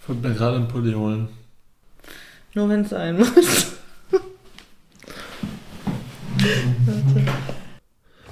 [0.07, 1.29] wollte mir gerade einen Pulli holen.
[2.53, 3.27] Nur wenn es sein muss.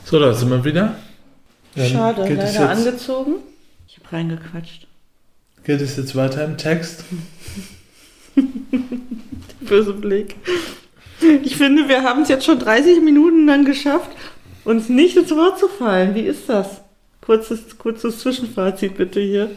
[0.05, 0.95] so, da sind wir wieder.
[1.75, 3.35] Dann Schade, leider jetzt, angezogen.
[3.87, 4.87] Ich habe reingequatscht.
[5.63, 7.03] Geht es jetzt weiter im Text?
[9.61, 10.35] Böse Blick.
[11.43, 14.11] Ich finde, wir haben es jetzt schon 30 Minuten lang geschafft,
[14.65, 16.15] uns nicht ins Wort zu fallen.
[16.15, 16.82] Wie ist das?
[17.25, 19.51] Kurzes, kurzes Zwischenfazit bitte hier.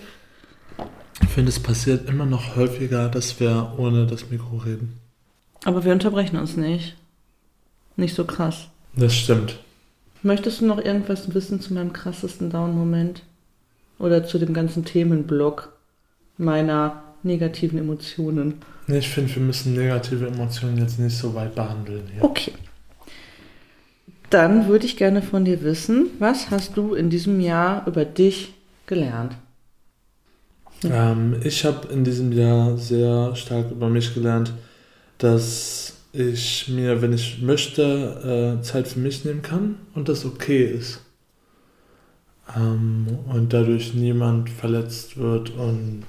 [1.23, 5.01] Ich finde, es passiert immer noch häufiger, dass wir ohne das Mikro reden.
[5.65, 6.97] Aber wir unterbrechen uns nicht.
[7.97, 8.69] Nicht so krass.
[8.95, 9.59] Das stimmt.
[10.23, 13.23] Möchtest du noch irgendwas wissen zu meinem krassesten Down-Moment?
[13.99, 15.73] Oder zu dem ganzen Themenblock
[16.39, 18.63] meiner negativen Emotionen?
[18.87, 22.23] Nee, ich finde, wir müssen negative Emotionen jetzt nicht so weit behandeln hier.
[22.23, 22.53] Okay.
[24.37, 28.53] Dann würde ich gerne von dir wissen, was hast du in diesem Jahr über dich
[28.85, 29.35] gelernt?
[30.85, 34.53] Ähm, ich habe in diesem Jahr sehr stark über mich gelernt,
[35.17, 40.67] dass ich mir, wenn ich möchte, äh, Zeit für mich nehmen kann und das okay
[40.67, 41.01] ist.
[42.55, 46.05] Ähm, und dadurch niemand verletzt wird und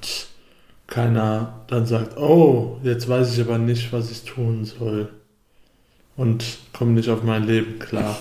[0.85, 5.07] keiner dann sagt, oh, jetzt weiß ich aber nicht, was ich tun soll.
[6.17, 8.19] Und komme nicht auf mein Leben klar.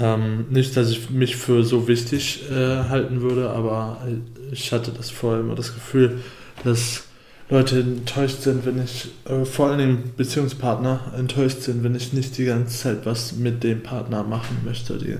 [0.00, 4.06] Ähm, nicht, dass ich mich für so wichtig äh, halten würde, aber
[4.50, 6.20] ich hatte das vorher immer das Gefühl,
[6.64, 7.04] dass
[7.48, 12.36] Leute enttäuscht sind, wenn ich, äh, vor allen Dingen Beziehungspartner enttäuscht sind, wenn ich nicht
[12.38, 15.16] die ganze Zeit was mit dem Partner machen möchte, die,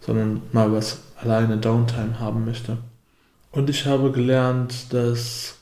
[0.00, 2.78] sondern mal was alleine Downtime haben möchte.
[3.52, 5.56] Und ich habe gelernt, dass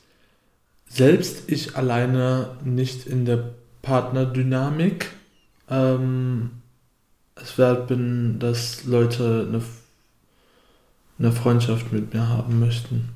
[0.89, 3.51] selbst ich alleine nicht in der
[3.89, 5.11] Partnerdynamik
[5.71, 6.51] ähm,
[7.37, 9.63] es wert bin, dass Leute eine,
[11.19, 13.09] eine Freundschaft mit mir haben möchten.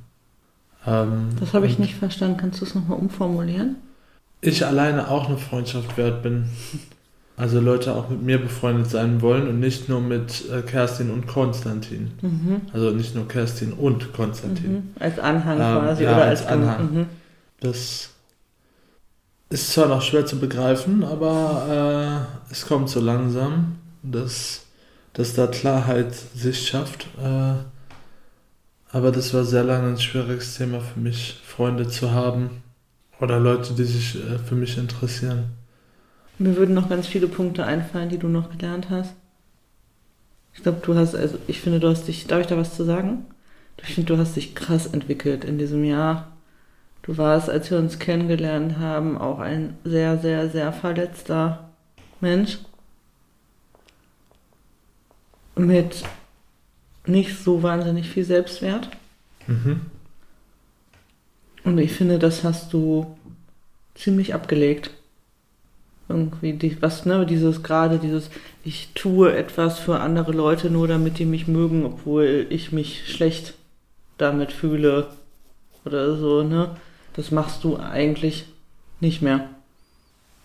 [0.87, 2.39] Ähm, das habe ich nicht verstanden.
[2.39, 3.77] Kannst du es nochmal umformulieren?
[4.41, 6.47] Ich alleine auch eine Freundschaft wert bin.
[7.37, 11.27] Also Leute auch mit mir befreundet sein wollen und nicht nur mit äh, Kerstin und
[11.27, 12.13] Konstantin.
[12.23, 12.63] Mhm.
[12.73, 14.73] Also nicht nur Kerstin und Konstantin.
[14.73, 14.91] Mhm.
[14.99, 16.95] Als Anhang ähm, quasi ja, oder als, als Anhang.
[16.95, 17.07] Mhm.
[17.61, 18.12] Das
[19.53, 24.67] ist zwar noch schwer zu begreifen, aber äh, es kommt so langsam, dass,
[25.13, 27.07] dass da Klarheit sich schafft.
[27.23, 27.55] Äh,
[28.91, 32.63] aber das war sehr lange ein schwieriges Thema für mich, Freunde zu haben
[33.21, 35.45] oder Leute, die sich äh, für mich interessieren.
[36.39, 39.15] Mir würden noch ganz viele Punkte einfallen, die du noch gelernt hast.
[40.55, 42.85] Ich glaube, du hast, also ich finde, du hast dich, darf ich da was zu
[42.85, 43.27] sagen?
[43.79, 46.32] Ich finde, du hast dich krass entwickelt in diesem Jahr.
[47.03, 51.69] Du warst, als wir uns kennengelernt haben, auch ein sehr, sehr, sehr verletzter
[52.21, 52.59] Mensch.
[55.57, 56.05] Mit
[57.05, 58.89] nicht so wahnsinnig viel Selbstwert.
[59.49, 59.81] Mhm.
[61.65, 63.17] Und ich finde, das hast du
[63.95, 64.91] ziemlich abgelegt.
[66.09, 68.31] Irgendwie, die, was, ne, dieses gerade, dieses,
[68.65, 73.55] ich tue etwas für andere Leute nur, damit die mich mögen, obwohl ich mich schlecht
[74.19, 75.09] damit fühle.
[75.85, 76.77] Oder so, ne?
[77.15, 78.47] Das machst du eigentlich
[79.01, 79.51] nicht mehr.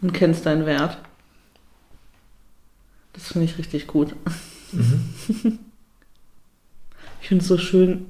[0.02, 0.98] Und kennst deinen Wert.
[3.14, 4.16] Das finde ich richtig gut.
[4.72, 5.60] Mhm.
[7.20, 8.06] Ich finde es so schön,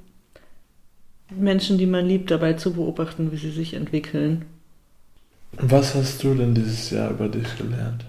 [1.35, 4.45] Menschen, die man liebt, dabei zu beobachten, wie sie sich entwickeln.
[5.53, 8.05] Was hast du denn dieses Jahr über dich gelernt?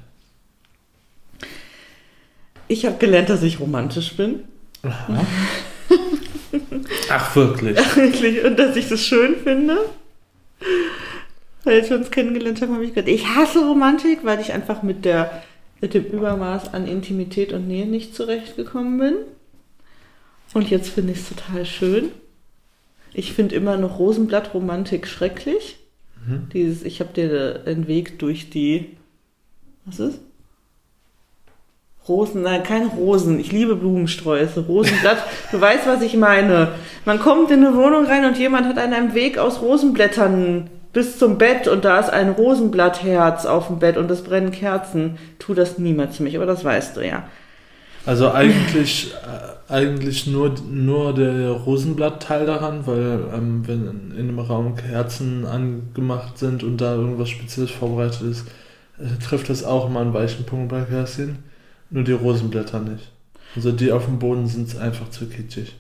[2.67, 4.41] Ich habe gelernt, dass ich romantisch bin.
[4.83, 5.27] Aha.
[7.09, 7.79] Ach, wirklich?
[7.97, 8.45] wirklich.
[8.45, 9.79] Und dass ich das schön finde.
[11.65, 15.05] Als wir uns kennengelernt haben, habe ich gesagt, ich hasse Romantik, weil ich einfach mit,
[15.05, 15.43] der,
[15.81, 19.15] mit dem Übermaß an Intimität und Nähe nicht zurechtgekommen bin.
[20.55, 22.11] Und jetzt finde ich es total schön.
[23.13, 25.79] Ich finde immer noch Rosenblattromantik schrecklich.
[26.27, 26.49] Mhm.
[26.53, 28.97] Dieses, ich habe dir den Weg durch die.
[29.85, 30.21] Was ist?
[32.09, 33.39] Rosen, nein, keine Rosen.
[33.39, 34.61] Ich liebe Blumensträuße.
[34.67, 35.19] Rosenblatt,
[35.53, 36.69] du weißt, was ich meine.
[37.05, 41.19] Man kommt in eine Wohnung rein und jemand hat an einem Weg aus Rosenblättern bis
[41.19, 45.19] zum Bett und da ist ein Rosenblattherz auf dem Bett und es brennen Kerzen.
[45.39, 47.25] Tu das niemals für mich, aber das weißt du ja.
[48.07, 54.77] Also eigentlich, äh, eigentlich nur, nur der Rosenblattteil daran, weil ähm, wenn in einem Raum
[54.77, 58.47] Kerzen angemacht sind und da irgendwas Spezielles vorbereitet ist,
[58.99, 61.39] äh, trifft das auch immer einen weichen Punkt bei Kerstin.
[61.91, 63.11] Nur die Rosenblätter nicht.
[63.57, 65.75] Also die auf dem Boden sind einfach zu kitschig.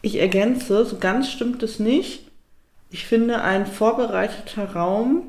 [0.00, 2.26] Ich ergänze, so ganz stimmt es nicht.
[2.90, 5.22] Ich finde, ein vorbereiteter Raum,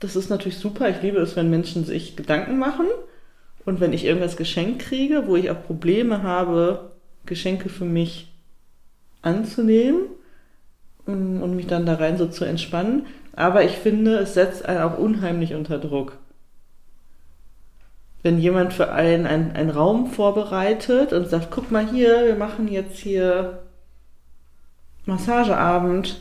[0.00, 0.88] das ist natürlich super.
[0.88, 2.86] Ich liebe es, wenn Menschen sich Gedanken machen.
[3.64, 6.92] Und wenn ich irgendwas geschenkt kriege, wo ich auch Probleme habe,
[7.26, 8.32] Geschenke für mich
[9.22, 10.02] anzunehmen
[11.06, 13.06] und mich dann da rein so zu entspannen.
[13.32, 16.18] Aber ich finde, es setzt einen auch unheimlich unter Druck.
[18.24, 22.98] Wenn jemand für einen einen Raum vorbereitet und sagt, guck mal hier, wir machen jetzt
[22.98, 23.60] hier
[25.06, 26.20] Massageabend.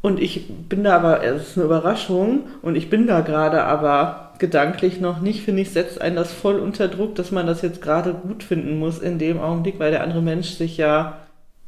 [0.00, 4.32] Und ich bin da aber, es ist eine Überraschung und ich bin da gerade aber
[4.38, 7.82] gedanklich noch nicht, finde ich, setzt einen das voll unter Druck, dass man das jetzt
[7.82, 11.18] gerade gut finden muss in dem Augenblick, weil der andere Mensch sich ja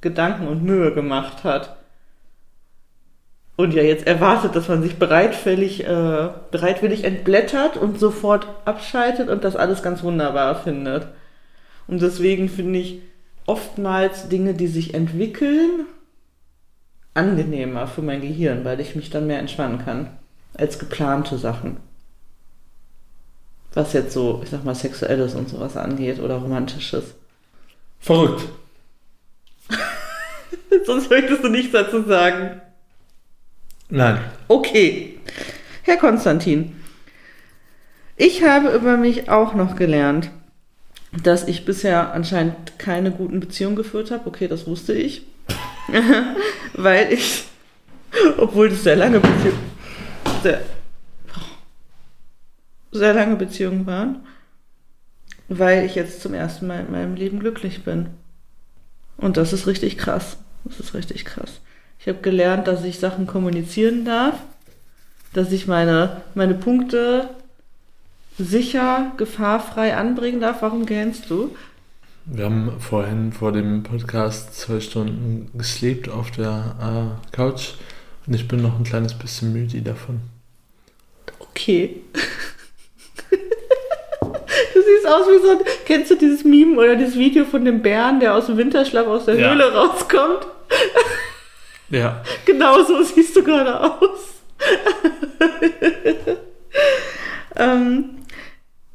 [0.01, 1.77] Gedanken und Mühe gemacht hat.
[3.57, 9.45] Und ja jetzt erwartet, dass man sich bereitwillig, äh, bereitwillig entblättert und sofort abschaltet und
[9.45, 11.09] das alles ganz wunderbar findet.
[11.89, 13.01] Und deswegen finde ich
[13.47, 15.87] oftmals Dinge, die sich entwickeln,
[17.15, 20.11] angenehmer für mein Gehirn, weil ich mich dann mehr entspannen kann
[20.55, 21.79] als geplante Sachen.
[23.73, 27.15] Was jetzt so, ich sag mal, sexuelles und sowas angeht oder romantisches.
[28.01, 28.45] Verrückt.
[30.87, 32.61] Sonst möchtest du nichts dazu sagen.
[33.89, 34.19] Nein.
[34.49, 35.19] Okay.
[35.83, 36.75] Herr Konstantin,
[38.17, 40.31] ich habe über mich auch noch gelernt,
[41.23, 44.27] dass ich bisher anscheinend keine guten Beziehungen geführt habe.
[44.29, 45.27] Okay, das wusste ich.
[46.75, 47.45] Weil ich,
[48.37, 49.71] obwohl das sehr lange Beziehungen,
[50.43, 50.63] sehr,
[52.91, 54.27] sehr lange Beziehungen waren,
[55.49, 58.09] weil ich jetzt zum ersten Mal in meinem Leben glücklich bin.
[59.17, 60.39] Und das ist richtig krass.
[60.65, 61.61] Das ist richtig krass.
[62.07, 64.37] Ich habe gelernt, dass ich Sachen kommunizieren darf,
[65.33, 67.31] dass ich meine, meine Punkte
[68.39, 70.63] sicher, gefahrfrei anbringen darf.
[70.63, 71.57] Warum gähnst du?
[72.27, 77.71] Wir haben vorhin vor dem Podcast zwei Stunden gesleept auf der äh, Couch
[78.29, 80.21] und ich bin noch ein kleines bisschen müde davon.
[81.41, 82.03] Okay.
[84.75, 85.59] Du siehst aus wie so ein.
[85.87, 89.25] Kennst du dieses Meme oder dieses Video von dem Bären, der aus dem Winterschlaf aus
[89.25, 89.51] der Ja.
[89.51, 90.47] Höhle rauskommt?
[91.91, 92.23] Ja.
[92.45, 94.43] Genau so siehst du gerade aus.
[97.57, 98.17] ähm,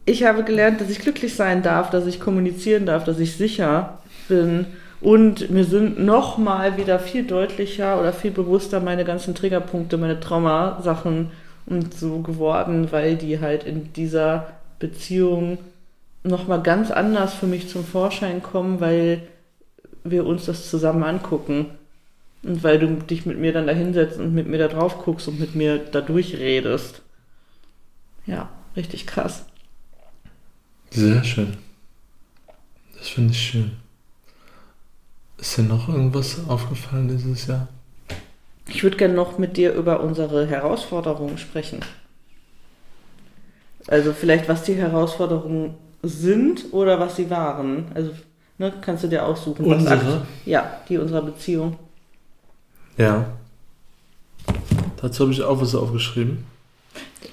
[0.06, 4.00] ich habe gelernt, dass ich glücklich sein darf, dass ich kommunizieren darf, dass ich sicher
[4.28, 4.66] bin.
[5.00, 11.32] Und mir sind nochmal wieder viel deutlicher oder viel bewusster meine ganzen Triggerpunkte, meine Traumasachen
[11.66, 14.48] und so geworden, weil die halt in dieser
[14.80, 15.58] Beziehung
[16.24, 19.24] nochmal ganz anders für mich zum Vorschein kommen, weil
[20.04, 21.68] wir uns das zusammen angucken.
[22.44, 25.28] Und weil du dich mit mir dann da hinsetzt und mit mir da drauf guckst
[25.28, 27.02] und mit mir da durchredest.
[28.26, 29.46] Ja, richtig krass.
[30.90, 31.58] Sehr schön.
[32.98, 33.72] Das finde ich schön.
[35.38, 37.68] Ist dir noch irgendwas aufgefallen dieses Jahr?
[38.68, 41.80] Ich würde gerne noch mit dir über unsere Herausforderungen sprechen.
[43.88, 47.86] Also vielleicht, was die Herausforderungen sind oder was sie waren.
[47.94, 48.12] Also
[48.58, 49.66] ne, kannst du dir aussuchen.
[49.66, 50.28] was Unsere?
[50.46, 51.78] Ja, die unserer Beziehung.
[53.02, 53.26] Ja.
[55.02, 56.44] Dazu habe ich auch was aufgeschrieben.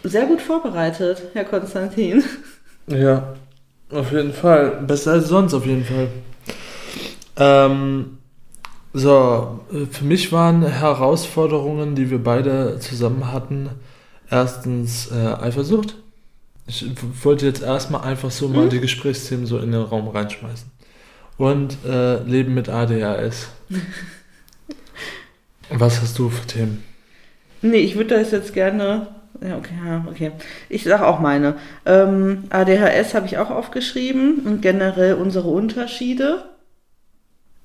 [0.03, 2.23] Sehr gut vorbereitet, Herr Konstantin.
[2.87, 3.35] Ja,
[3.91, 4.83] auf jeden Fall.
[4.87, 6.09] Besser als sonst, auf jeden Fall.
[7.37, 8.19] Ähm,
[8.95, 13.69] so, äh, für mich waren Herausforderungen, die wir beide zusammen hatten,
[14.31, 15.97] erstens äh, Eifersucht.
[16.67, 16.87] Ich
[17.23, 18.71] wollte jetzt erstmal einfach so mal Mhm.
[18.71, 20.71] die Gesprächsthemen so in den Raum reinschmeißen.
[21.37, 23.49] Und äh, Leben mit ADHS.
[25.71, 26.85] Was hast du für Themen?
[27.63, 29.09] Nee, ich würde das jetzt gerne.
[29.41, 30.33] Ja, okay, ja, okay.
[30.69, 31.57] Ich sage auch meine.
[31.87, 36.45] Ähm, ADHS habe ich auch aufgeschrieben und generell unsere Unterschiede.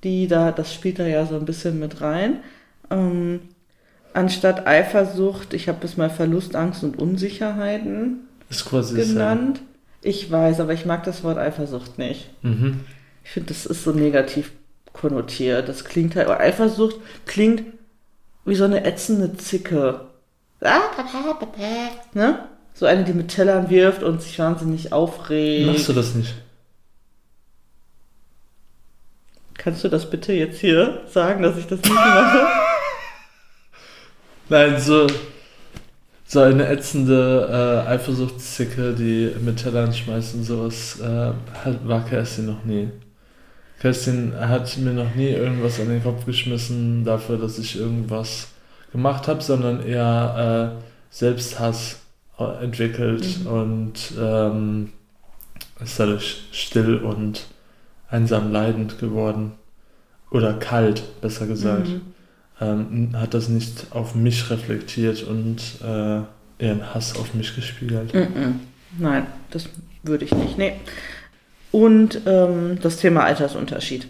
[0.04, 2.40] Die da, das spielt da ja so ein bisschen mit rein.
[2.90, 3.40] Ähm,
[4.12, 9.62] anstatt Eifersucht, ich habe es mal Verlustangst und Unsicherheiten Ist quasi genannt.
[10.02, 12.30] Ich weiß, aber ich mag das Wort Eifersucht nicht.
[12.42, 12.80] Mhm.
[13.24, 14.52] Ich finde, das ist so negativ
[14.92, 15.68] konnotiert.
[15.68, 17.62] Das klingt halt, Eifersucht klingt
[18.44, 20.00] wie so eine ätzende Zicke.
[22.14, 22.48] Ne?
[22.74, 25.66] So eine, die mit Tellern wirft und sich wahnsinnig aufregt.
[25.66, 26.34] Machst du das nicht?
[29.56, 32.40] Kannst du das bitte jetzt hier sagen, dass ich das nicht mache?
[34.48, 35.06] Nein, so,
[36.26, 41.32] so eine ätzende äh, Eifersuchtszicke, die mit Tellern schmeißt und sowas, äh,
[41.84, 42.90] war Kerstin noch nie.
[43.84, 48.48] Kerstin hat mir noch nie irgendwas an den Kopf geschmissen dafür, dass ich irgendwas
[48.92, 51.98] gemacht habe, sondern eher äh, Selbsthass
[52.38, 53.46] äh, entwickelt Mhm.
[53.46, 54.92] und ähm,
[55.82, 57.44] ist dadurch still und
[58.08, 59.52] einsam leidend geworden.
[60.30, 62.00] Oder kalt, besser gesagt Mhm.
[62.62, 66.22] ähm, hat das nicht auf mich reflektiert und äh,
[66.58, 68.14] ihren Hass auf mich gespiegelt.
[68.14, 68.60] Mhm.
[68.98, 69.68] Nein, das
[70.02, 70.56] würde ich nicht.
[70.56, 70.72] Nee.
[71.74, 74.06] Und ähm, das Thema Altersunterschied.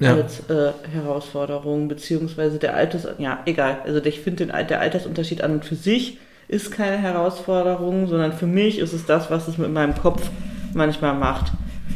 [0.00, 3.06] Ja, als äh, Herausforderung, beziehungsweise der Alters...
[3.18, 3.80] Ja, egal.
[3.84, 6.16] Also ich finde, den der Altersunterschied an und für sich
[6.48, 10.30] ist keine Herausforderung, sondern für mich ist es das, was es mit meinem Kopf
[10.72, 11.52] manchmal macht.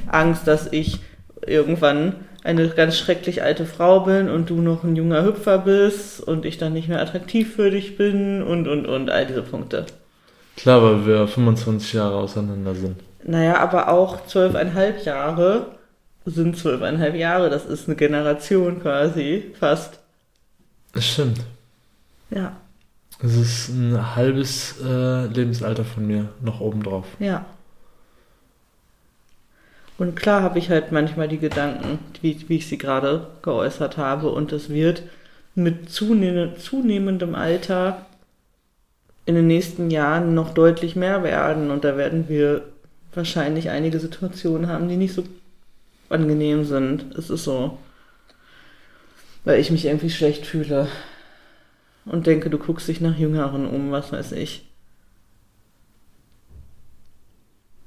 [0.09, 0.99] Angst, dass ich
[1.47, 6.45] irgendwann eine ganz schrecklich alte Frau bin und du noch ein junger Hüpfer bist und
[6.45, 9.87] ich dann nicht mehr attraktiv für dich bin und, und, und, all diese Punkte.
[10.55, 13.08] klar, weil wir 25 Jahre auseinander sind.
[13.29, 15.67] Naja, aber auch zwölfeinhalb Jahre
[16.25, 17.51] sind zwölfeinhalb Jahre.
[17.51, 19.99] Das ist eine Generation quasi, fast.
[20.95, 21.41] Das stimmt.
[22.31, 22.57] Ja.
[23.23, 27.05] Es ist ein halbes äh, Lebensalter von mir noch obendrauf.
[27.19, 27.45] Ja.
[29.99, 34.31] Und klar habe ich halt manchmal die Gedanken, wie, wie ich sie gerade geäußert habe.
[34.31, 35.03] Und es wird
[35.55, 38.07] mit zunehmend, zunehmendem Alter
[39.27, 41.71] in den nächsten Jahren noch deutlich mehr werden.
[41.71, 42.63] Und da werden wir
[43.13, 45.25] wahrscheinlich einige Situationen haben, die nicht so
[46.09, 47.15] angenehm sind.
[47.17, 47.79] Es ist so.
[49.45, 50.89] Weil ich mich irgendwie schlecht fühle.
[52.05, 54.67] Und denke, du guckst dich nach Jüngeren um, was weiß ich.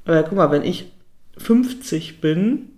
[0.06, 0.92] Aber guck mal, wenn ich
[1.38, 2.70] 50 bin,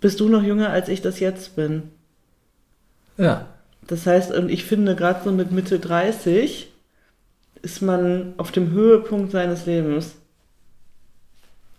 [0.00, 1.90] bist du noch jünger, als ich das jetzt bin.
[3.16, 3.48] Ja.
[3.86, 6.70] Das heißt, und ich finde, gerade so mit Mitte 30
[7.62, 10.14] ist man auf dem Höhepunkt seines Lebens.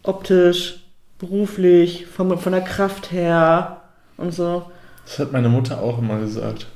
[0.03, 0.79] Optisch,
[1.17, 3.81] beruflich, von, von der Kraft her
[4.17, 4.69] und so.
[5.05, 6.67] Das hat meine Mutter auch immer gesagt.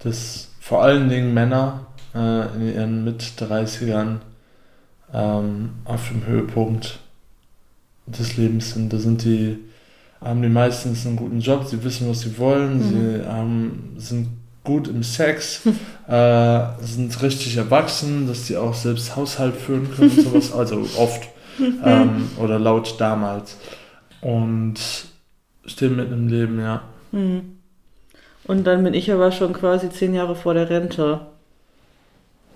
[0.00, 4.18] Dass vor allen Dingen Männer äh, in ihren Mit-30ern
[5.12, 6.98] ähm, auf dem Höhepunkt
[8.06, 8.92] des Lebens sind.
[8.92, 9.58] Da sind die,
[10.20, 12.82] haben die meistens einen guten Job, sie wissen, was sie wollen, Mhm.
[12.82, 14.28] sie ähm, sind
[14.68, 15.62] gut im Sex,
[16.08, 21.26] äh, sind richtig erwachsen, dass die auch selbst Haushalt führen können und sowas, also oft
[21.58, 23.56] ähm, oder laut damals.
[24.20, 24.76] Und
[25.64, 26.82] stehen mitten im Leben, ja.
[27.12, 27.56] Hm.
[28.44, 31.20] Und dann bin ich aber schon quasi zehn Jahre vor der Rente.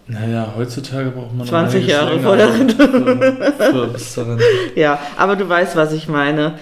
[0.06, 3.54] Naja, heutzutage braucht man noch 20 einiges Jahre länger vor der Rente.
[3.58, 4.44] Für, bis zur Rente.
[4.74, 6.58] Ja, aber du weißt, was ich meine.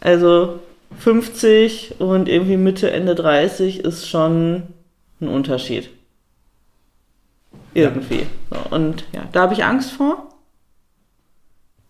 [0.00, 0.60] Also
[1.00, 4.62] 50 und irgendwie Mitte, Ende 30 ist schon
[5.20, 5.90] ein Unterschied.
[7.74, 8.26] Irgendwie.
[8.50, 10.28] So, und ja, da habe ich Angst vor.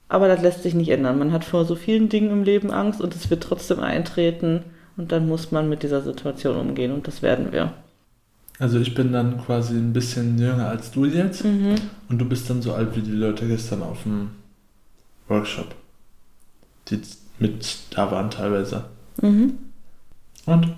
[0.09, 1.18] Aber das lässt sich nicht ändern.
[1.18, 4.64] Man hat vor so vielen Dingen im Leben Angst und es wird trotzdem eintreten.
[4.97, 7.72] Und dann muss man mit dieser Situation umgehen und das werden wir.
[8.59, 11.74] Also ich bin dann quasi ein bisschen jünger als du jetzt Mhm.
[12.09, 14.31] und du bist dann so alt wie die Leute gestern auf dem
[15.29, 15.74] Workshop,
[16.89, 17.03] die
[17.39, 18.85] mit da waren teilweise.
[19.20, 19.59] Mhm.
[20.47, 20.74] Und?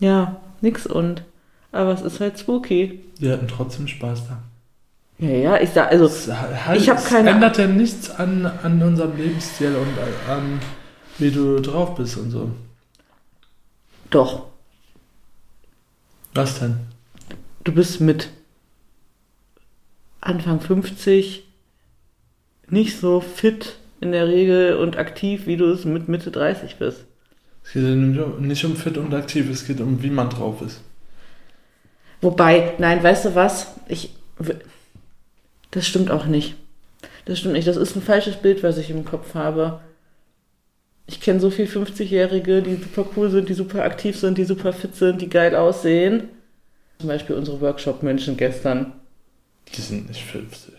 [0.00, 1.22] Ja, nix und.
[1.72, 3.00] Aber es ist halt spooky.
[3.18, 4.42] Wir hatten trotzdem Spaß da.
[5.18, 8.44] Ja, ja, ich sag, also, Es, halt, Ich hab es keine- ändert ja nichts an,
[8.46, 10.60] an unserem Lebensstil und an, an
[11.18, 12.50] wie du drauf bist und so.
[14.10, 14.46] doch,
[16.34, 16.76] Was denn?
[17.64, 18.28] du bist mit
[20.20, 21.44] Anfang 50
[22.68, 27.05] nicht so fit in der Regel und aktiv, wie du es mit Mitte 30 bist.
[27.66, 30.80] Es geht ja nicht um fit und aktiv, es geht um wie man drauf ist.
[32.20, 33.74] Wobei, nein, weißt du was?
[33.88, 34.14] Ich.
[35.72, 36.54] Das stimmt auch nicht.
[37.24, 37.66] Das stimmt nicht.
[37.68, 39.80] Das ist ein falsches Bild, was ich im Kopf habe.
[41.08, 44.72] Ich kenne so viele 50-Jährige, die super cool sind, die super aktiv sind, die super
[44.72, 46.28] fit sind, die geil aussehen.
[46.98, 48.92] Zum Beispiel unsere Workshop-Menschen gestern.
[49.74, 50.72] Die sind nicht 50.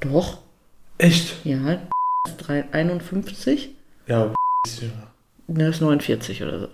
[0.00, 0.38] Doch,
[0.98, 1.34] Echt?
[1.44, 1.72] ja,
[2.26, 3.70] ist drei- 51?
[4.06, 4.32] Ja,
[4.66, 5.10] ist jünger.
[5.46, 6.68] Ne, ist 49 oder so.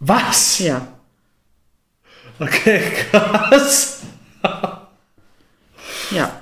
[0.00, 0.58] Was?
[0.58, 0.86] Ja.
[2.38, 2.80] Okay,
[3.10, 4.02] krass.
[6.10, 6.40] Ja,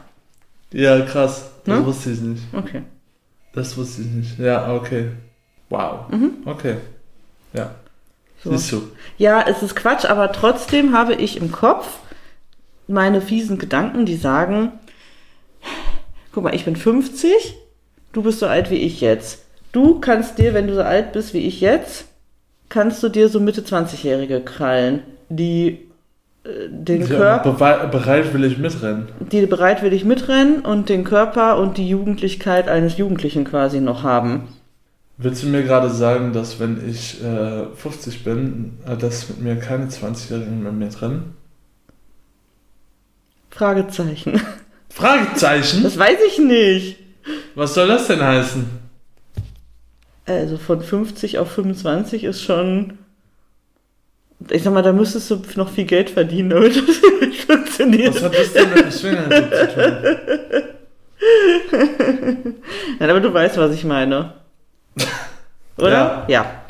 [0.73, 1.51] Ja, krass.
[1.65, 1.87] Das Ne?
[1.87, 2.43] wusste ich nicht.
[2.53, 2.83] okay.
[3.53, 4.39] Das wusste ich nicht.
[4.39, 5.11] Ja, okay.
[5.69, 6.09] Wow.
[6.11, 6.31] Mhm.
[6.47, 6.77] Okay.
[7.53, 7.75] Ja.
[8.43, 8.51] So.
[8.57, 8.91] Siehst du.
[9.19, 11.99] Ja, es ist Quatsch, aber trotzdem habe ich im Kopf
[12.89, 14.73] meine fiesen Gedanken, die sagen,
[16.33, 17.55] guck mal, ich bin 50,
[18.13, 19.45] du bist so alt wie ich jetzt.
[19.73, 22.05] Du kannst dir, wenn du so alt bist wie ich jetzt,
[22.69, 25.01] kannst du dir so Mitte 20-Jährige krallen,
[25.31, 25.89] die
[26.45, 27.07] äh, den Ja,
[27.39, 29.09] Körper, berei- bereit will ich mitrennen.
[29.21, 34.49] die bereitwillig mitrennen und den Körper und die Jugendlichkeit eines Jugendlichen quasi noch haben.
[35.19, 39.57] Willst du mir gerade sagen, dass wenn ich äh, 50 bin, äh, dass mit mir
[39.57, 41.35] keine 20-Jährigen mehr mitrennen?
[43.51, 44.41] Fragezeichen.
[44.91, 45.83] Fragezeichen?
[45.83, 46.99] Das weiß ich nicht.
[47.55, 48.82] Was soll das denn heißen?
[50.27, 52.99] Also von 50 auf 25 ist schon.
[54.51, 58.15] Ich sag mal, da müsstest du noch viel Geld verdienen, damit das nicht funktioniert.
[58.15, 59.93] Was hat das denn mit dem Swingerclub zu tun?
[62.99, 64.35] Nein, aber du weißt, was ich meine.
[65.79, 65.91] Oder?
[65.91, 66.25] Ja.
[66.29, 66.63] ja.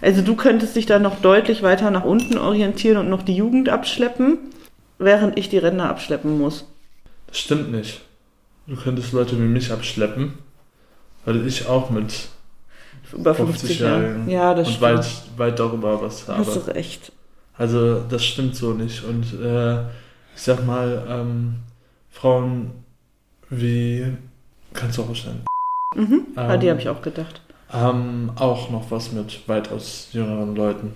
[0.00, 3.68] Also du könntest dich da noch deutlich weiter nach unten orientieren und noch die Jugend
[3.68, 4.38] abschleppen,
[4.98, 6.66] während ich die Ränder abschleppen muss.
[7.26, 8.02] Das stimmt nicht.
[8.66, 10.34] Du könntest Leute wie mich abschleppen,
[11.24, 12.28] weil ich auch mit
[13.12, 14.02] Über 50 Jahren.
[14.02, 14.82] 50-Jährigen Ja, das und stimmt.
[14.98, 16.60] weit, weit darüber was Hast habe.
[16.66, 17.12] du recht.
[17.56, 19.04] Also das stimmt so nicht.
[19.04, 19.80] Und äh,
[20.34, 21.56] ich sag mal, ähm,
[22.10, 22.72] Frauen
[23.50, 24.06] wie,
[24.72, 25.44] kannst du auch stellen,
[25.94, 26.26] Mhm.
[26.34, 27.40] An die Ähm, habe ich auch gedacht.
[27.68, 30.92] haben auch noch was mit weitaus jüngeren Leuten.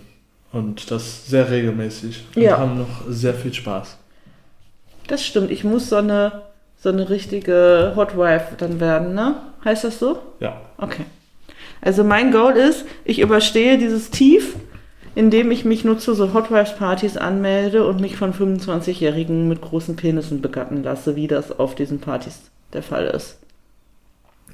[0.51, 2.25] Und das sehr regelmäßig.
[2.35, 2.59] Und Ja.
[2.59, 3.97] haben noch sehr viel Spaß.
[5.07, 5.51] Das stimmt.
[5.53, 6.43] Ich muss so eine,
[6.77, 9.37] so eine richtige Hot Wife dann werden, ne?
[9.65, 10.19] Heißt das so?
[10.41, 10.61] Ja.
[10.79, 11.05] Okay.
[11.81, 14.57] Also mein Goal ist, ich überstehe dieses Tief,
[15.14, 19.61] indem ich mich nur zu so Hot Wives Partys anmelde und mich von 25-Jährigen mit
[19.61, 23.39] großen Penissen begatten lasse, wie das auf diesen Partys der Fall ist.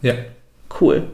[0.00, 0.14] Ja.
[0.80, 1.04] Cool.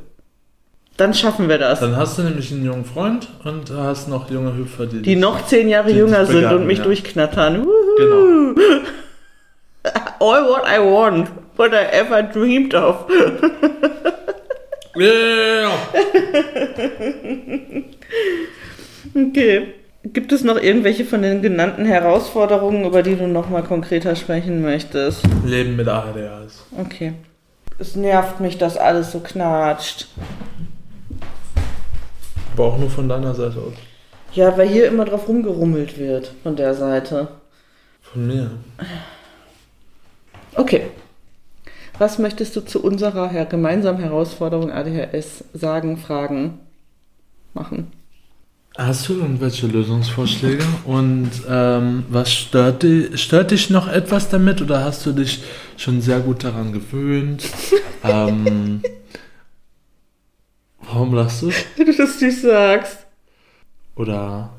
[0.96, 1.80] Dann schaffen wir das.
[1.80, 5.46] Dann hast du nämlich einen jungen Freund und hast noch junge Hüpfer, die, Die noch
[5.46, 6.84] zehn Jahre jünger sind begatten, und mich ja.
[6.84, 7.66] durchknattern.
[7.96, 8.54] Genau.
[10.20, 13.06] All what I want, what I ever dreamed of.
[14.96, 15.70] Yeah.
[19.14, 19.74] Okay.
[20.02, 25.22] Gibt es noch irgendwelche von den genannten Herausforderungen, über die du nochmal konkreter sprechen möchtest?
[25.44, 26.64] Leben mit ADHS.
[26.78, 27.12] Okay.
[27.78, 30.08] Es nervt mich, dass alles so knatscht.
[32.54, 33.74] Aber auch nur von deiner Seite aus.
[34.32, 37.28] Ja, weil hier immer drauf rumgerummelt wird von der Seite.
[38.02, 38.50] Von mir.
[40.54, 40.88] Okay.
[42.00, 46.58] Was möchtest du zu unserer her gemeinsamen Herausforderung ADHS sagen, fragen,
[47.52, 47.92] machen?
[48.74, 50.64] Hast du irgendwelche Lösungsvorschläge?
[50.86, 55.42] Und ähm, was stört dich, stört dich noch etwas damit oder hast du dich
[55.76, 57.44] schon sehr gut daran gewöhnt?
[58.02, 58.80] ähm,
[60.80, 61.50] warum lachst du?
[61.76, 62.96] Wenn du das nicht sagst.
[63.94, 64.54] Oder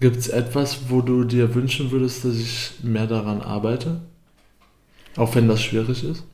[0.00, 4.00] gibt es etwas, wo du dir wünschen würdest, dass ich mehr daran arbeite?
[5.18, 6.24] Auch wenn das schwierig ist?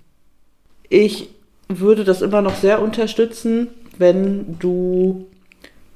[0.92, 1.30] Ich
[1.70, 5.24] würde das immer noch sehr unterstützen, wenn du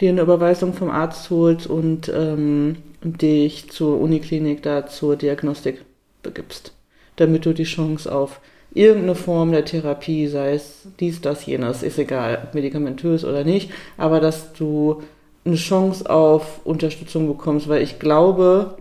[0.01, 5.85] dir eine Überweisung vom Arzt holst und ähm, dich zur Uniklinik da zur Diagnostik
[6.23, 6.73] begibst,
[7.17, 8.41] damit du die Chance auf
[8.73, 14.21] irgendeine Form der Therapie, sei es dies, das, jenes, ist egal, medikamentös oder nicht, aber
[14.21, 15.03] dass du
[15.45, 18.79] eine Chance auf Unterstützung bekommst, weil ich glaube,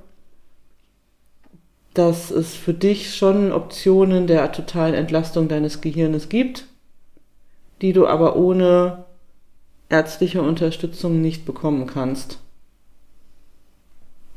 [1.96, 6.66] dass es für dich schon Optionen der totalen Entlastung deines Gehirnes gibt,
[7.82, 9.06] die du aber ohne
[9.90, 12.40] ärztliche Unterstützung nicht bekommen kannst.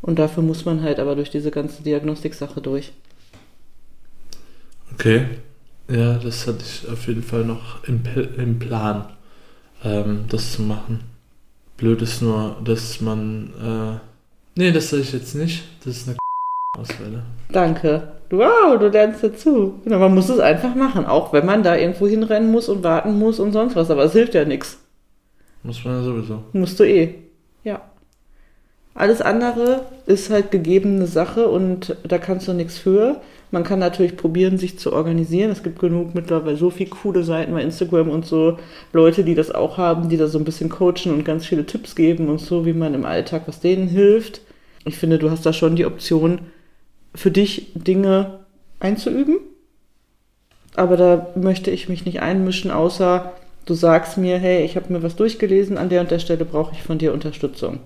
[0.02, 2.92] Und dafür muss man halt aber durch diese ganze Diagnostiksache durch.
[4.94, 5.26] Okay.
[5.90, 8.02] Ja, das hatte ich auf jeden Fall noch im,
[8.36, 9.08] im Plan,
[9.82, 11.00] ähm, das zu machen.
[11.76, 14.00] Blöd ist nur, dass man.
[14.56, 15.64] Äh, nee, das sage ich jetzt nicht.
[15.84, 16.18] Das ist eine
[16.78, 17.22] Ausrede.
[17.50, 18.08] Danke.
[18.30, 19.80] Wow, du lernst dazu.
[19.84, 23.18] Genau, man muss es einfach machen, auch wenn man da irgendwo hinrennen muss und warten
[23.18, 24.78] muss und sonst was, aber es hilft ja nichts.
[25.62, 26.42] Muss man ja sowieso.
[26.52, 27.14] Musst du eh.
[27.64, 27.80] Ja.
[28.94, 33.20] Alles andere ist halt gegebene Sache und da kannst du nichts für.
[33.50, 35.50] Man kann natürlich probieren, sich zu organisieren.
[35.50, 38.58] Es gibt genug mittlerweile so viele coole Seiten bei Instagram und so
[38.92, 41.94] Leute, die das auch haben, die da so ein bisschen coachen und ganz viele Tipps
[41.94, 44.42] geben und so, wie man im Alltag was denen hilft.
[44.84, 46.40] Ich finde, du hast da schon die Option,
[47.14, 48.40] für dich Dinge
[48.80, 49.36] einzuüben.
[50.74, 53.32] Aber da möchte ich mich nicht einmischen, außer
[53.66, 56.74] du sagst mir, hey, ich habe mir was durchgelesen, an der und der Stelle brauche
[56.74, 57.80] ich von dir Unterstützung.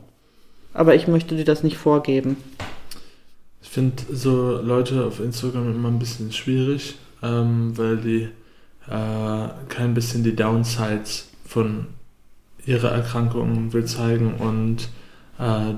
[0.75, 2.37] Aber ich möchte dir das nicht vorgeben.
[3.63, 8.29] Ich finde so Leute auf Instagram immer ein bisschen schwierig, ähm, weil die
[8.89, 11.87] äh, kein bisschen die Downsides von
[12.67, 14.89] ihrer Erkrankung will zeigen und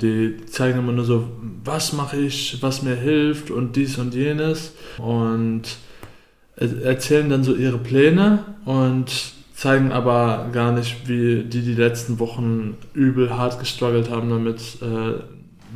[0.01, 1.29] die zeigen immer nur so,
[1.65, 5.63] was mache ich, was mir hilft und dies und jenes und
[6.57, 12.19] er- erzählen dann so ihre Pläne und zeigen aber gar nicht, wie die die letzten
[12.19, 15.23] Wochen übel hart gestruggelt haben, damit, äh,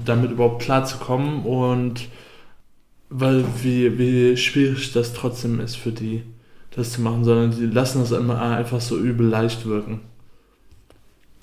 [0.05, 2.09] damit überhaupt klarzukommen und
[3.09, 6.25] weil wie, wie schwierig das trotzdem ist für die,
[6.77, 10.01] das zu machen, sondern die lassen das immer einfach so übel leicht wirken.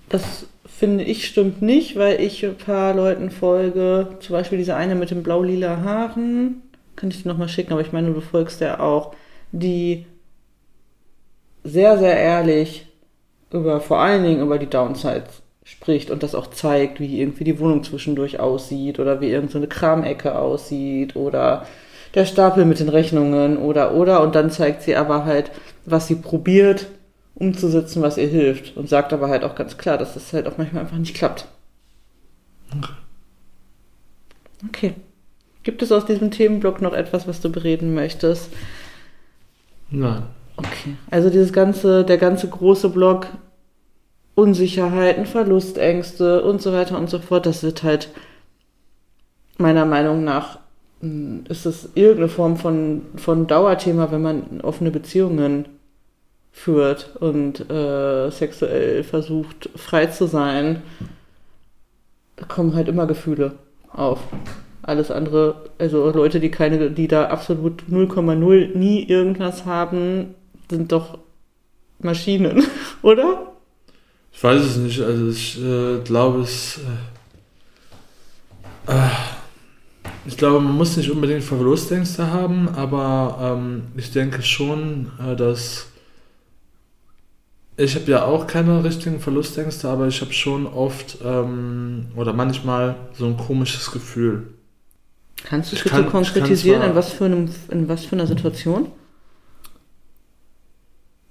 [0.09, 0.45] Das
[0.77, 4.17] finde ich stimmt nicht, weil ich ein paar Leuten folge.
[4.19, 6.61] Zum Beispiel diese eine mit den blau-lila Haaren.
[6.95, 9.13] Kann ich dir nochmal schicken, aber ich meine, du folgst ja auch.
[9.51, 10.05] Die
[11.63, 12.87] sehr, sehr ehrlich
[13.51, 17.59] über, vor allen Dingen über die Downsides spricht und das auch zeigt, wie irgendwie die
[17.59, 21.65] Wohnung zwischendurch aussieht oder wie irgendeine so eine Kramecke aussieht oder
[22.13, 25.51] der Stapel mit den Rechnungen oder oder und dann zeigt sie aber halt,
[25.85, 26.87] was sie probiert
[27.35, 30.57] umzusetzen, was ihr hilft und sagt aber halt auch ganz klar, dass das halt auch
[30.57, 31.47] manchmal einfach nicht klappt.
[34.67, 34.93] Okay.
[35.63, 38.51] Gibt es aus diesem Themenblock noch etwas, was du bereden möchtest?
[39.89, 40.23] Nein.
[40.57, 40.95] Okay.
[41.11, 43.27] Also dieses ganze, der ganze große Block
[44.35, 48.09] Unsicherheiten, Verlustängste und so weiter und so fort, das wird halt
[49.57, 50.59] meiner Meinung nach
[51.01, 55.65] mh, ist es irgendeine Form von, von Dauerthema, wenn man offene Beziehungen
[56.55, 60.81] führt und äh, sexuell versucht frei zu sein.
[62.47, 63.55] kommen halt immer Gefühle
[63.91, 64.19] auf.
[64.81, 70.33] Alles andere, also Leute, die keine, die da absolut 0,0 nie irgendwas haben,
[70.69, 71.19] sind doch
[71.99, 72.63] Maschinen,
[73.01, 73.51] oder?
[74.31, 76.79] Ich weiß es nicht, also ich äh, glaube es.
[78.87, 79.09] Äh, äh,
[80.25, 85.87] ich glaube, man muss nicht unbedingt Verlustängste haben, aber ähm, ich denke schon, äh, dass.
[87.77, 92.95] Ich habe ja auch keine richtigen Verlustängste, aber ich habe schon oft ähm, oder manchmal
[93.13, 94.47] so ein komisches Gefühl.
[95.43, 98.91] Kannst du es bitte kann- konkretisieren, in was, für einem, in was für einer Situation?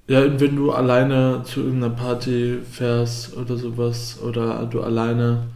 [0.06, 5.48] Ja, wenn du alleine zu irgendeiner Party fährst oder sowas oder du alleine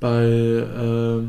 [0.00, 1.22] bei äh,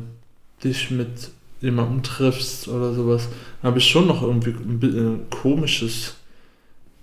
[0.63, 1.29] dich mit
[1.61, 3.29] jemandem triffst oder sowas,
[3.61, 6.15] dann habe ich schon noch irgendwie ein, ein komisches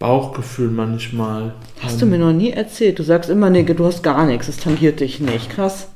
[0.00, 1.52] Bauchgefühl manchmal.
[1.80, 2.98] Hast du mir noch nie erzählt.
[2.98, 5.50] Du sagst immer, nee, du hast gar nichts, es tangiert dich nicht.
[5.50, 5.88] Krass.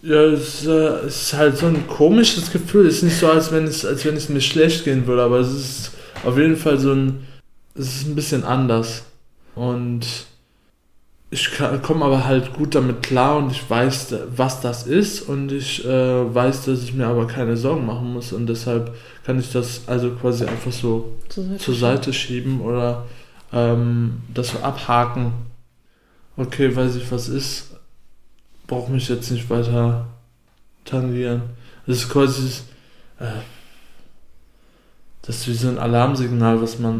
[0.00, 2.86] Ja, es, äh, es ist halt so ein komisches Gefühl.
[2.86, 5.40] Es ist nicht so, als wenn es, als wenn es mir schlecht gehen würde, aber
[5.40, 5.90] es ist
[6.24, 7.26] auf jeden Fall so ein,
[7.74, 9.02] es ist ein bisschen anders.
[9.56, 10.06] Und
[11.32, 11.50] ich
[11.82, 16.34] komme aber halt gut damit klar und ich weiß, was das ist und ich äh,
[16.34, 20.10] weiß, dass ich mir aber keine Sorgen machen muss und deshalb kann ich das also
[20.10, 23.06] quasi einfach so Zur Seite zur Seite schieben oder
[23.52, 25.32] ähm, das so abhaken.
[26.36, 27.76] Okay, weiß ich, was ist.
[28.66, 30.06] Brauche mich jetzt nicht weiter
[30.84, 31.42] tangieren.
[31.86, 32.48] Das ist quasi
[33.18, 33.26] äh,
[35.22, 36.98] das ist wie so ein Alarmsignal, was man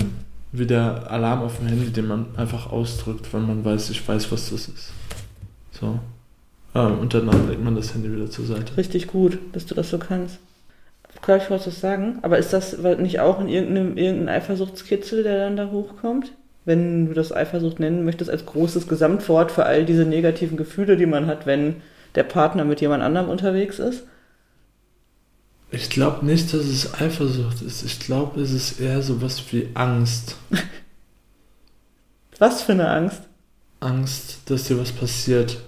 [0.53, 4.31] wie der Alarm auf dem Handy, den man einfach ausdrückt, wenn man weiß, ich weiß,
[4.33, 4.93] was das ist.
[5.73, 5.99] So.
[6.75, 8.77] Ähm, und danach legt man das Handy wieder zur Seite.
[8.77, 10.39] Richtig gut, dass du das so kannst.
[11.23, 12.19] Kann ich was sagen?
[12.23, 16.33] Aber ist das nicht auch in irgendeinem, irgendein Eifersuchtskitzel, der dann da hochkommt?
[16.65, 21.07] Wenn du das Eifersucht nennen möchtest, als großes Gesamtwort für all diese negativen Gefühle, die
[21.07, 21.77] man hat, wenn
[22.15, 24.05] der Partner mit jemand anderem unterwegs ist?
[25.73, 27.85] Ich glaube nicht, dass es Eifersucht ist.
[27.85, 30.37] Ich glaube, es ist eher sowas wie Angst.
[32.39, 33.23] Was für eine Angst.
[33.81, 35.59] Angst, dass dir was passiert,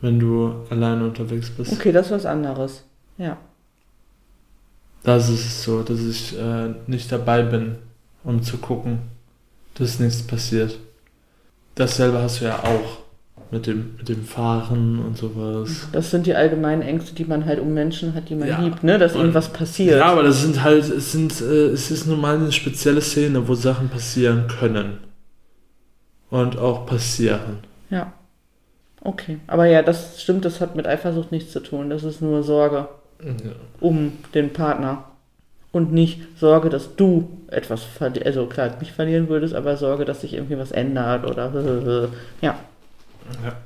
[0.00, 1.72] wenn du alleine unterwegs bist.
[1.72, 2.82] Okay, das ist was anderes.
[3.16, 3.38] Ja.
[5.02, 7.76] Das ist es so, dass ich äh, nicht dabei bin,
[8.24, 9.00] um zu gucken,
[9.74, 10.78] dass nichts passiert.
[11.74, 13.01] Dasselbe hast du ja auch
[13.52, 15.86] mit dem, mit dem Fahren und sowas.
[15.92, 18.60] Das sind die allgemeinen Ängste, die man halt um Menschen hat, die man Ja.
[18.60, 18.98] liebt, ne?
[18.98, 19.98] Dass Und- irgendwas passiert.
[19.98, 23.46] Ja, aber das sind halt, es sind, äh, es ist nun mal eine spezielle Szene,
[23.46, 24.98] wo Sachen passieren können.
[26.30, 27.58] Und auch passieren.
[27.90, 28.12] Ja.
[29.02, 29.38] Okay.
[29.46, 31.90] Aber ja, das stimmt, das hat mit Eifersucht nichts zu tun.
[31.90, 32.88] Das ist nur Sorge
[33.22, 33.32] Ja.
[33.80, 35.04] um den Partner.
[35.72, 38.26] Und nicht Sorge, dass du etwas verlierst.
[38.26, 42.08] Also klar, nicht verlieren würdest, aber Sorge, dass sich irgendwie was ändert oder
[42.40, 42.58] ja.
[43.44, 43.56] Ja.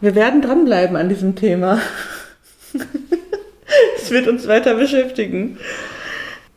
[0.00, 1.80] Wir werden dranbleiben an diesem Thema.
[3.96, 5.58] Es wird uns weiter beschäftigen.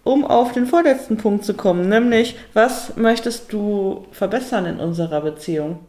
[0.04, 5.80] Um auf den vorletzten Punkt zu kommen, nämlich, was möchtest du verbessern in unserer Beziehung?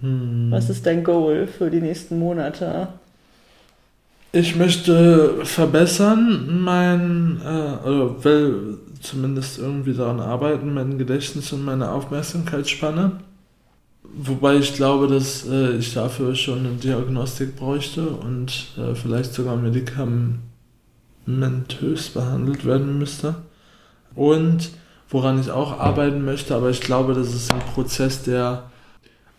[0.00, 0.48] Hm.
[0.50, 2.88] Was ist dein Goal für die nächsten Monate?
[4.32, 11.90] Ich möchte verbessern, mein, äh, also will zumindest irgendwie daran arbeiten, mein Gedächtnis und meine
[11.90, 13.12] Aufmerksamkeitsspanne.
[14.14, 19.56] Wobei ich glaube, dass äh, ich dafür schon eine Diagnostik bräuchte und äh, vielleicht sogar
[19.56, 20.40] medikamentös
[22.10, 23.36] behandelt werden müsste.
[24.14, 24.70] Und
[25.08, 28.64] woran ich auch arbeiten möchte, aber ich glaube, das ist ein Prozess, der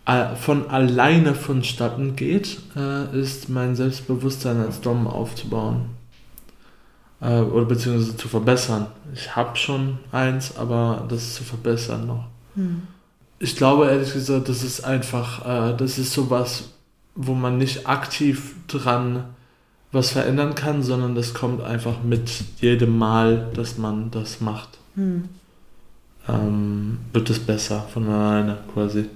[0.06, 5.90] äh, von alleine vonstatten geht, äh, ist mein Selbstbewusstsein als Dom aufzubauen.
[7.20, 8.86] Äh, oder beziehungsweise zu verbessern.
[9.14, 12.26] Ich habe schon eins, aber das zu verbessern noch.
[13.44, 16.70] Ich glaube ehrlich gesagt, das ist einfach, äh, das ist sowas,
[17.14, 19.26] wo man nicht aktiv dran
[19.92, 22.30] was verändern kann, sondern das kommt einfach mit
[22.62, 24.70] jedem Mal, dass man das macht.
[24.94, 25.28] Hm.
[26.26, 29.10] Ähm, wird es besser von alleine quasi.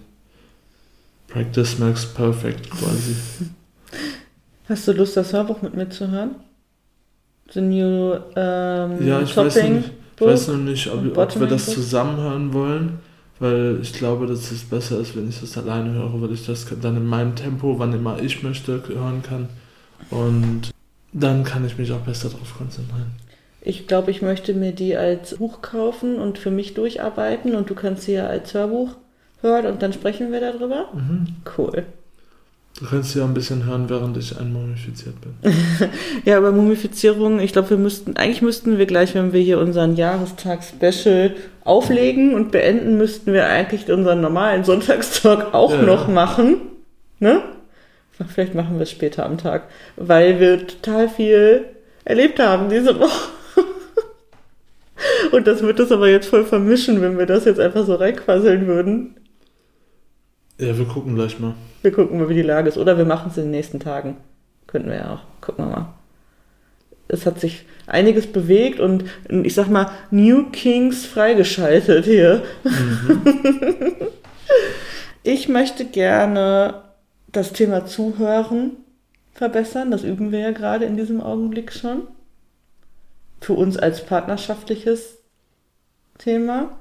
[1.28, 3.16] Practice makes perfect quasi.
[4.68, 6.32] Hast du Lust, das Hörbuch mit mir zu hören?
[7.50, 11.40] The New ähm, Ja, ich weiß, noch Topping nicht, ich weiß noch nicht, ob, ob
[11.40, 13.07] wir das zusammen hören wollen,
[13.38, 16.66] weil ich glaube, dass es besser ist, wenn ich das alleine höre, weil ich das
[16.80, 19.48] dann in meinem Tempo, wann immer ich möchte, hören kann.
[20.10, 20.70] Und
[21.12, 23.12] dann kann ich mich auch besser darauf konzentrieren.
[23.60, 27.74] Ich glaube, ich möchte mir die als Buch kaufen und für mich durcharbeiten und du
[27.74, 28.96] kannst sie ja als Hörbuch
[29.42, 30.88] hören und dann sprechen wir darüber.
[30.94, 31.26] Mhm.
[31.56, 31.84] Cool.
[32.78, 35.34] Du kannst ja ein bisschen hören, während ich einmumifiziert bin.
[36.24, 39.96] Ja, aber Mumifizierung, ich glaube, wir müssten, eigentlich müssten wir gleich, wenn wir hier unseren
[39.96, 45.82] Jahrestag-Special auflegen und beenden, müssten wir eigentlich unseren normalen Sonntagstalk auch Ja.
[45.82, 46.58] noch machen.
[47.18, 47.42] Ne?
[48.28, 49.64] Vielleicht machen wir es später am Tag,
[49.96, 51.64] weil wir total viel
[52.04, 53.30] erlebt haben diese Woche.
[55.32, 58.66] Und das wird das aber jetzt voll vermischen, wenn wir das jetzt einfach so reinquasseln
[58.66, 59.16] würden.
[60.58, 61.54] Ja, wir gucken gleich mal.
[61.82, 62.78] Wir gucken mal, wie die Lage ist.
[62.78, 64.16] Oder wir machen es in den nächsten Tagen.
[64.66, 65.20] Könnten wir ja auch.
[65.40, 65.94] Gucken wir mal.
[67.08, 72.42] Es hat sich einiges bewegt und ich sag mal, New Kings freigeschaltet hier.
[72.64, 73.22] Mhm.
[75.22, 76.82] ich möchte gerne
[77.32, 78.72] das Thema Zuhören
[79.32, 79.90] verbessern.
[79.90, 82.02] Das üben wir ja gerade in diesem Augenblick schon.
[83.40, 85.18] Für uns als partnerschaftliches
[86.18, 86.78] Thema,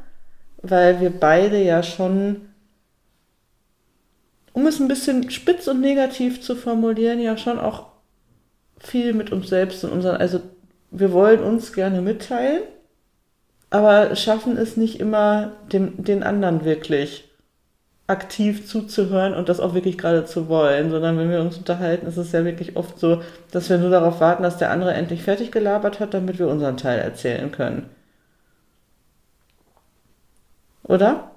[0.61, 2.46] weil wir beide ja schon,
[4.57, 7.89] um es ein bisschen spitz und negativ zu formulieren, ja schon auch
[8.79, 10.39] viel mit uns selbst und unseren, also
[10.89, 12.63] wir wollen uns gerne mitteilen,
[13.69, 17.29] aber schaffen es nicht immer dem, den anderen wirklich
[18.07, 22.17] aktiv zuzuhören und das auch wirklich gerade zu wollen, sondern wenn wir uns unterhalten, ist
[22.17, 25.51] es ja wirklich oft so, dass wir nur darauf warten, dass der andere endlich fertig
[25.51, 27.91] gelabert hat, damit wir unseren Teil erzählen können.
[30.81, 31.36] Oder?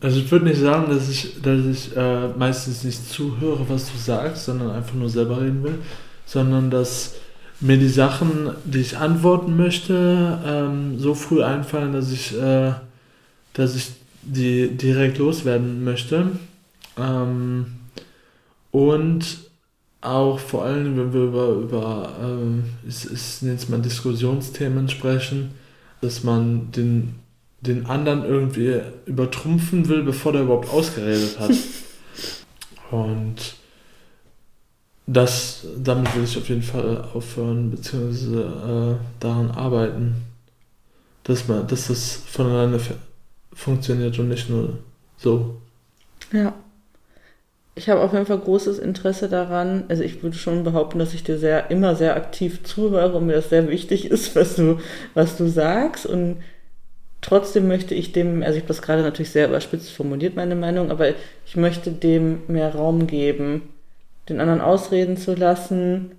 [0.00, 3.98] Also ich würde nicht sagen, dass ich, dass ich äh, meistens nicht zuhöre, was du
[3.98, 5.78] sagst, sondern einfach nur selber reden will,
[6.24, 7.16] sondern dass
[7.60, 12.72] mir die Sachen, die ich antworten möchte, ähm, so früh einfallen, dass ich, äh,
[13.54, 13.90] dass ich
[14.22, 16.26] die direkt loswerden möchte.
[16.96, 17.66] Ähm,
[18.70, 19.24] und
[20.00, 25.50] auch vor allem, wenn wir über, über äh, ich, ich nenne es mal Diskussionsthemen sprechen,
[26.00, 27.16] dass man den,
[27.60, 31.50] den anderen irgendwie übertrumpfen will, bevor der überhaupt ausgeredet hat.
[32.90, 33.56] Und
[35.06, 40.16] das, damit will ich auf jeden Fall aufhören, beziehungsweise äh, daran arbeiten,
[41.24, 42.80] dass, man, dass das voneinander
[43.52, 44.78] funktioniert und nicht nur
[45.16, 45.56] so.
[46.32, 46.54] Ja.
[47.74, 49.84] Ich habe auf jeden Fall großes Interesse daran.
[49.88, 53.34] Also ich würde schon behaupten, dass ich dir sehr immer sehr aktiv zuhöre und mir
[53.34, 54.78] das sehr wichtig ist, was du,
[55.14, 56.04] was du sagst.
[56.04, 56.38] Und
[57.20, 60.90] trotzdem möchte ich dem, also ich habe das gerade natürlich sehr überspitzt formuliert, meine Meinung,
[60.90, 61.10] aber
[61.46, 63.62] ich möchte dem mehr Raum geben,
[64.28, 66.12] den anderen ausreden zu lassen,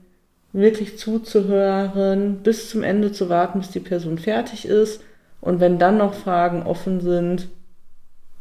[0.51, 5.01] wirklich zuzuhören, bis zum Ende zu warten, bis die Person fertig ist
[5.41, 7.47] und wenn dann noch Fragen offen sind,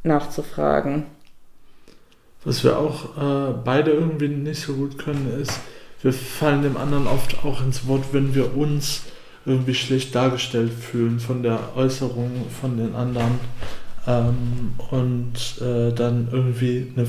[0.02, 1.04] nachzufragen.
[2.44, 5.60] Was wir auch äh, beide irgendwie nicht so gut können, ist,
[6.02, 9.02] wir fallen dem anderen oft auch ins Wort, wenn wir uns
[9.48, 12.30] irgendwie schlecht dargestellt fühlen von der Äußerung
[12.60, 13.40] von den anderen
[14.06, 17.06] ähm, und äh, dann irgendwie eine,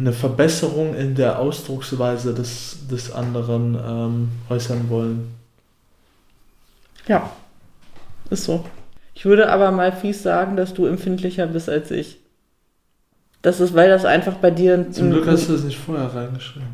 [0.00, 5.34] eine Verbesserung in der Ausdrucksweise des, des anderen ähm, äußern wollen.
[7.06, 7.30] Ja,
[8.30, 8.64] ist so.
[9.14, 12.18] Ich würde aber mal fies sagen, dass du empfindlicher bist als ich.
[13.42, 14.90] Das ist, weil das einfach bei dir.
[14.90, 16.68] Zum Glück hast du das nicht vorher reingeschrieben.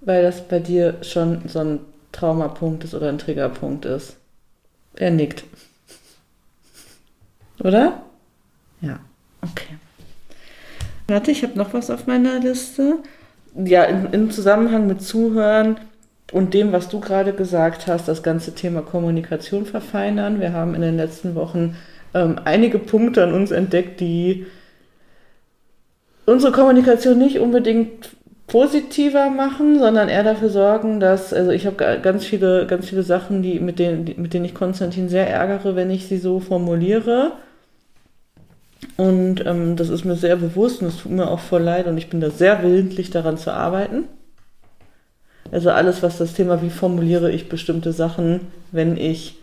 [0.00, 1.80] Weil das bei dir schon so ein
[2.12, 4.16] Traumapunkt ist oder ein Triggerpunkt ist.
[4.94, 5.44] Er nickt.
[7.60, 8.02] Oder?
[8.80, 9.00] Ja,
[9.40, 9.76] okay.
[11.08, 12.98] Warte, ich habe noch was auf meiner Liste.
[13.54, 15.76] Ja, im Zusammenhang mit Zuhören
[16.32, 20.40] und dem, was du gerade gesagt hast, das ganze Thema Kommunikation verfeinern.
[20.40, 21.76] Wir haben in den letzten Wochen
[22.14, 24.46] ähm, einige Punkte an uns entdeckt, die
[26.24, 28.16] unsere Kommunikation nicht unbedingt
[28.52, 33.42] positiver machen, sondern eher dafür sorgen, dass, also ich habe ganz viele, ganz viele Sachen,
[33.42, 37.32] die, mit denen, mit denen ich Konstantin sehr ärgere, wenn ich sie so formuliere.
[38.98, 41.96] Und ähm, das ist mir sehr bewusst und es tut mir auch voll leid und
[41.96, 44.04] ich bin da sehr willentlich daran zu arbeiten.
[45.50, 48.40] Also alles, was das Thema, wie formuliere ich bestimmte Sachen,
[48.70, 49.36] wenn ich,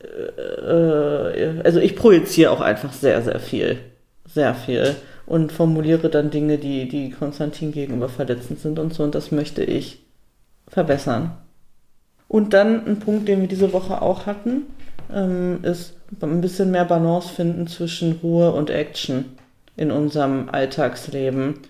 [0.00, 3.78] äh, äh, also ich projiziere auch einfach sehr, sehr viel.
[4.32, 4.94] Sehr viel.
[5.26, 9.02] Und formuliere dann Dinge, die, die Konstantin gegenüber verletzend sind und so.
[9.02, 10.04] Und das möchte ich
[10.68, 11.32] verbessern.
[12.28, 14.66] Und dann ein Punkt, den wir diese Woche auch hatten,
[15.12, 19.24] ähm, ist ein bisschen mehr Balance finden zwischen Ruhe und Action
[19.76, 21.60] in unserem Alltagsleben,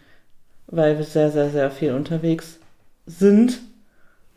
[0.66, 2.58] weil wir sehr, sehr, sehr viel unterwegs
[3.06, 3.60] sind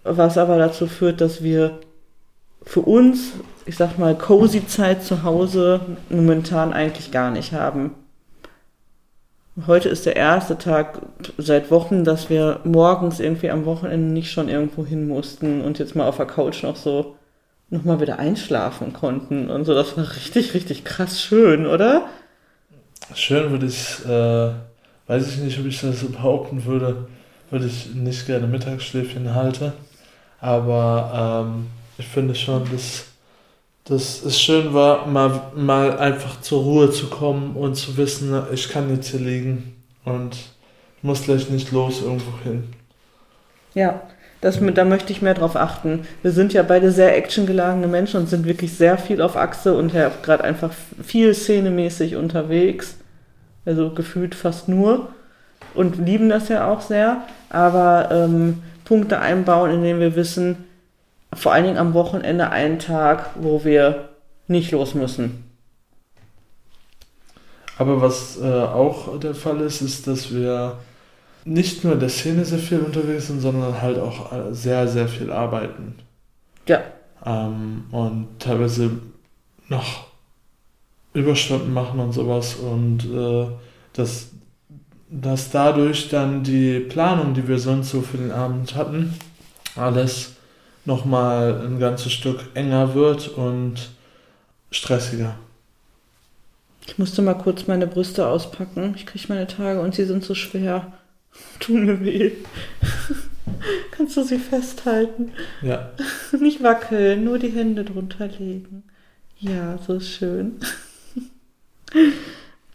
[0.07, 1.79] was aber dazu führt, dass wir
[2.63, 3.31] für uns,
[3.65, 7.91] ich sag mal, cozy Zeit zu Hause momentan eigentlich gar nicht haben.
[9.65, 11.01] Heute ist der erste Tag
[11.39, 15.95] seit Wochen, dass wir morgens irgendwie am Wochenende nicht schon irgendwo hin mussten und jetzt
[15.95, 17.15] mal auf der Couch noch so
[17.69, 19.73] nochmal wieder einschlafen konnten und so.
[19.73, 22.05] Das war richtig, richtig krass schön, oder?
[23.15, 24.51] Schön würde ich, äh,
[25.07, 27.07] weiß ich nicht, ob ich das so behaupten würde,
[27.49, 29.73] würde ich nicht gerne Mittagsschläfchen halte.
[30.39, 33.05] Aber ähm, ich finde schon, dass,
[33.89, 38.69] dass es schön war, mal, mal einfach zur Ruhe zu kommen und zu wissen, ich
[38.69, 40.37] kann jetzt hier liegen und
[41.01, 42.65] muss gleich nicht los irgendwo hin.
[43.73, 44.01] Ja,
[44.41, 46.05] das, da möchte ich mehr drauf achten.
[46.21, 49.93] Wir sind ja beide sehr actiongeladene Menschen und sind wirklich sehr viel auf Achse und
[49.93, 50.71] ja gerade einfach
[51.01, 52.97] viel szenemäßig unterwegs.
[53.65, 55.09] Also gefühlt fast nur.
[55.73, 57.23] Und lieben das ja auch sehr.
[57.49, 60.66] Aber ähm, Punkte einbauen, in denen wir wissen,
[61.37, 64.09] vor allen Dingen am Wochenende einen Tag, wo wir
[64.47, 65.43] nicht los müssen.
[67.77, 70.79] Aber was äh, auch der Fall ist, ist, dass wir
[71.45, 75.07] nicht nur in der Szene sehr viel unterwegs sind, sondern halt auch äh, sehr, sehr
[75.07, 75.95] viel arbeiten.
[76.67, 76.81] Ja.
[77.23, 78.91] Ähm, und teilweise
[79.69, 80.07] noch
[81.13, 83.47] Überstunden machen und sowas und äh,
[83.93, 84.29] dass,
[85.09, 89.13] dass dadurch dann die Planung, die wir sonst so für den Abend hatten,
[89.75, 90.36] alles
[90.87, 93.89] nochmal ein ganzes Stück enger wird und
[94.71, 95.35] stressiger.
[96.87, 98.93] Ich musste mal kurz meine Brüste auspacken.
[98.95, 100.93] Ich kriege meine Tage und sie sind so schwer.
[101.59, 102.31] Tun mir weh.
[103.91, 105.33] Kannst du sie festhalten?
[105.61, 105.91] Ja.
[106.39, 108.83] Nicht wackeln, nur die Hände drunter legen.
[109.39, 110.59] Ja, so schön.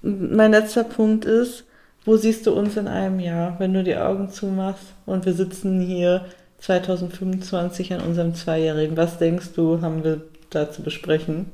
[0.02, 1.64] mein letzter Punkt ist,
[2.04, 5.80] wo siehst du uns in einem Jahr, wenn du die Augen zumachst und wir sitzen
[5.80, 6.26] hier
[6.62, 8.96] 2025 an unserem Zweijährigen?
[8.96, 11.46] Was denkst du, haben wir da zu besprechen?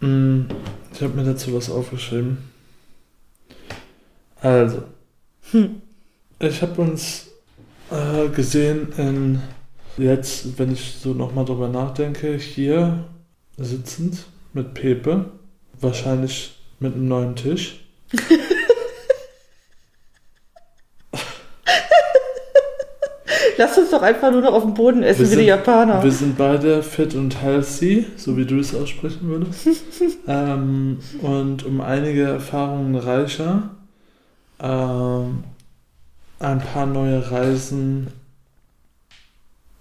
[0.00, 0.42] Mm,
[0.92, 2.38] ich habe mir dazu was aufgeschrieben.
[4.40, 4.82] Also,
[5.50, 5.82] hm.
[6.38, 7.28] ich habe uns
[7.90, 9.42] äh, gesehen in
[9.96, 13.04] jetzt, wenn ich so nochmal drüber nachdenke, hier
[13.56, 15.26] sitzend mit Pepe,
[15.80, 17.84] wahrscheinlich mit einem neuen Tisch.
[23.60, 26.02] Lass uns doch einfach nur noch auf dem Boden essen wir wie die Japaner.
[26.02, 29.68] Wir sind beide fit und healthy, so wie du es aussprechen würdest.
[30.26, 33.68] ähm, und um einige Erfahrungen reicher.
[34.60, 35.44] Ähm,
[36.38, 38.06] ein paar neue Reisen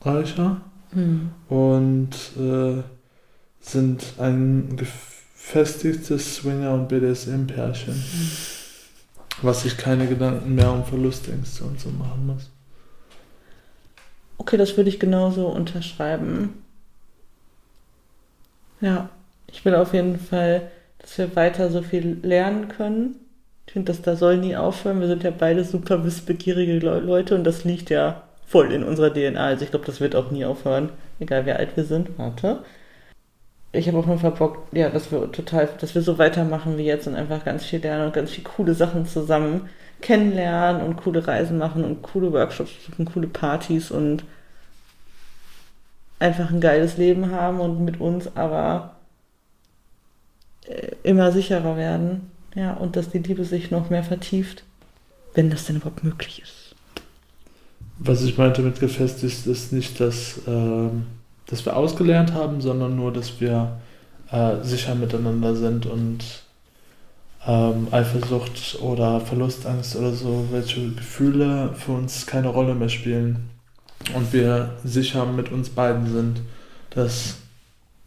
[0.01, 0.59] reicher.
[0.91, 1.29] Hm.
[1.47, 2.83] Und äh,
[3.61, 7.93] sind ein gefestigtes Swinger- und BDSM-Pärchen.
[7.93, 8.31] Hm.
[9.41, 12.49] Was sich keine Gedanken mehr um Verlustängste und so machen muss.
[14.39, 16.63] Okay, das würde ich genauso unterschreiben.
[18.81, 19.09] Ja,
[19.47, 23.15] ich will auf jeden Fall, dass wir weiter so viel lernen können.
[23.67, 25.01] Ich finde, das da soll nie aufhören.
[25.01, 29.45] Wir sind ja beide super wissbegierige Leute und das liegt ja voll in unserer DNA.
[29.45, 32.17] Also ich glaube, das wird auch nie aufhören, egal wie alt wir sind.
[32.17, 32.63] Warte.
[33.71, 36.85] Ich habe auf jeden Fall Bock, ja, dass wir total, dass wir so weitermachen wie
[36.85, 39.69] jetzt und einfach ganz viel lernen und ganz viel coole Sachen zusammen
[40.01, 44.23] kennenlernen und coole Reisen machen und coole Workshops und coole Partys und
[46.19, 48.95] einfach ein geiles Leben haben und mit uns aber
[50.65, 52.31] äh, immer sicherer werden.
[52.55, 54.63] Ja, und dass die Liebe sich noch mehr vertieft,
[55.33, 56.75] wenn das denn überhaupt möglich ist.
[57.99, 60.89] Was ich meinte mit gefestigt ist nicht, dass, äh,
[61.45, 63.79] dass wir ausgelernt haben, sondern nur, dass wir
[64.31, 66.43] äh, sicher miteinander sind und
[67.45, 73.49] ähm, Eifersucht oder Verlustangst oder so, welche Gefühle für uns keine Rolle mehr spielen.
[74.15, 76.41] Und wir sicher mit uns beiden sind,
[76.91, 77.37] dass,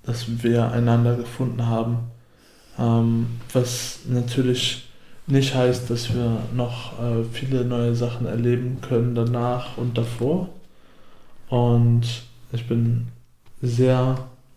[0.03, 1.99] dass wir einander gefunden haben.
[2.79, 4.89] Ähm, was natürlich
[5.27, 10.49] nicht heißt, dass wir noch äh, viele neue Sachen erleben können danach und davor.
[11.49, 12.03] Und
[12.53, 13.09] ich bin
[13.61, 14.17] sehr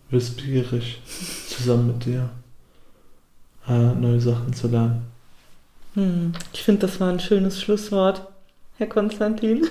[0.09, 1.01] wissbegierig
[1.47, 2.29] zusammen mit dir
[3.67, 5.03] äh, neue Sachen zu lernen.
[5.95, 8.27] Hm, ich finde, das war ein schönes Schlusswort,
[8.77, 9.67] Herr Konstantin.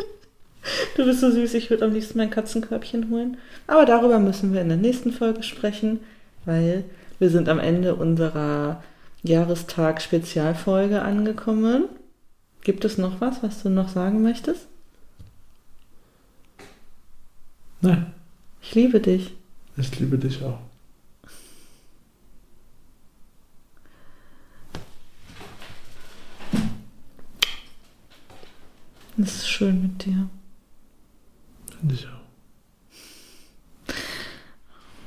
[0.96, 3.38] du bist so süß, ich würde am liebsten mein Katzenkörbchen holen.
[3.66, 6.00] Aber darüber müssen wir in der nächsten Folge sprechen,
[6.44, 6.84] weil
[7.18, 8.82] wir sind am Ende unserer
[9.22, 11.84] Jahrestag-Spezialfolge angekommen.
[12.62, 14.66] Gibt es noch was, was du noch sagen möchtest?
[17.80, 18.12] Nein.
[18.62, 19.34] Ich liebe dich.
[19.76, 20.58] Ich liebe dich auch.
[29.22, 30.28] Es ist schön mit dir.
[31.78, 32.20] Finde ich auch.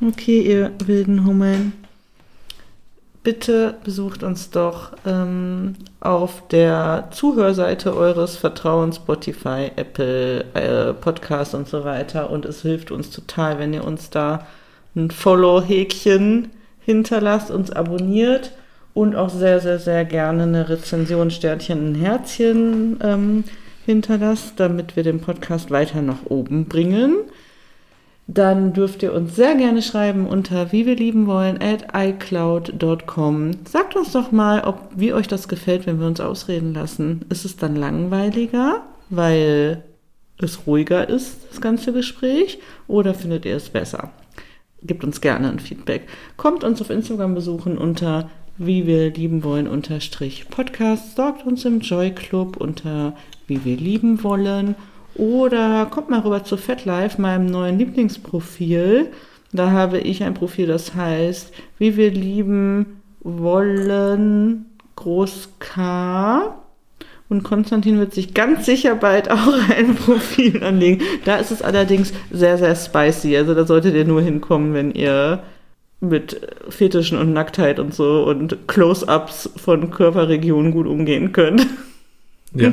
[0.07, 1.73] Okay, ihr wilden Hummeln.
[3.23, 11.69] Bitte besucht uns doch ähm, auf der Zuhörseite eures Vertrauens, Spotify, Apple, äh, Podcast und
[11.69, 12.29] so weiter.
[12.29, 14.45] Und es hilft uns total, wenn ihr uns da
[14.95, 16.51] ein Follow-Häkchen
[16.81, 18.51] hinterlasst, uns abonniert
[18.93, 23.43] und auch sehr, sehr, sehr gerne eine Rezension, Sternchen, ein Herzchen ähm,
[23.85, 27.17] hinterlasst, damit wir den Podcast weiter nach oben bringen.
[28.25, 33.51] dann dürft ihr uns sehr gerne schreiben unter wie wir lieben wollen at iCloud.com.
[33.65, 37.25] Sagt uns doch mal, ob wie euch das gefällt, wenn wir uns ausreden lassen.
[37.29, 39.83] Ist es dann langweiliger, weil
[40.39, 44.11] es ruhiger ist, das ganze Gespräch, oder findet ihr es besser?
[44.81, 46.07] Gebt uns gerne ein Feedback.
[46.37, 51.15] Kommt uns auf Instagram besuchen unter wie wir lieben wollen unterstrich Podcast.
[51.15, 53.15] Sorgt uns im Joy Club unter
[53.47, 54.75] wie wir lieben wollen
[55.15, 59.11] oder kommt mal rüber zu FatLife, meinem neuen Lieblingsprofil.
[59.51, 66.55] Da habe ich ein Profil, das heißt, wie wir lieben wollen, Groß K.
[67.29, 71.03] Und Konstantin wird sich ganz sicher bald auch ein Profil anlegen.
[71.25, 73.37] Da ist es allerdings sehr, sehr spicy.
[73.37, 75.43] Also da solltet ihr nur hinkommen, wenn ihr
[76.03, 76.39] mit
[76.69, 81.65] Fetischen und Nacktheit und so und Close-ups von Körperregionen gut umgehen könnt.
[82.55, 82.71] Ja.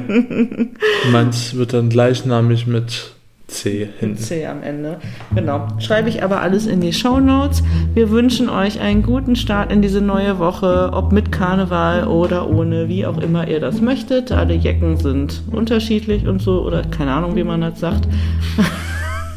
[1.13, 3.15] Meins wird dann gleichnamig mit
[3.51, 4.17] C hinten.
[4.17, 4.99] C am Ende.
[5.35, 5.67] Genau.
[5.79, 7.63] Schreibe ich aber alles in die Show Notes.
[7.95, 12.89] Wir wünschen euch einen guten Start in diese neue Woche, ob mit Karneval oder ohne,
[12.89, 14.33] wie auch immer ihr das möchtet.
[14.33, 18.07] Alle Jecken sind unterschiedlich und so, oder keine Ahnung, wie man das sagt.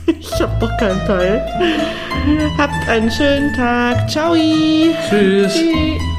[0.19, 1.45] ich hab doch keinen Teil.
[2.57, 4.09] Habt einen schönen Tag.
[4.09, 4.33] Ciao.
[4.33, 5.53] Tschüss.
[5.53, 6.12] Tschüss.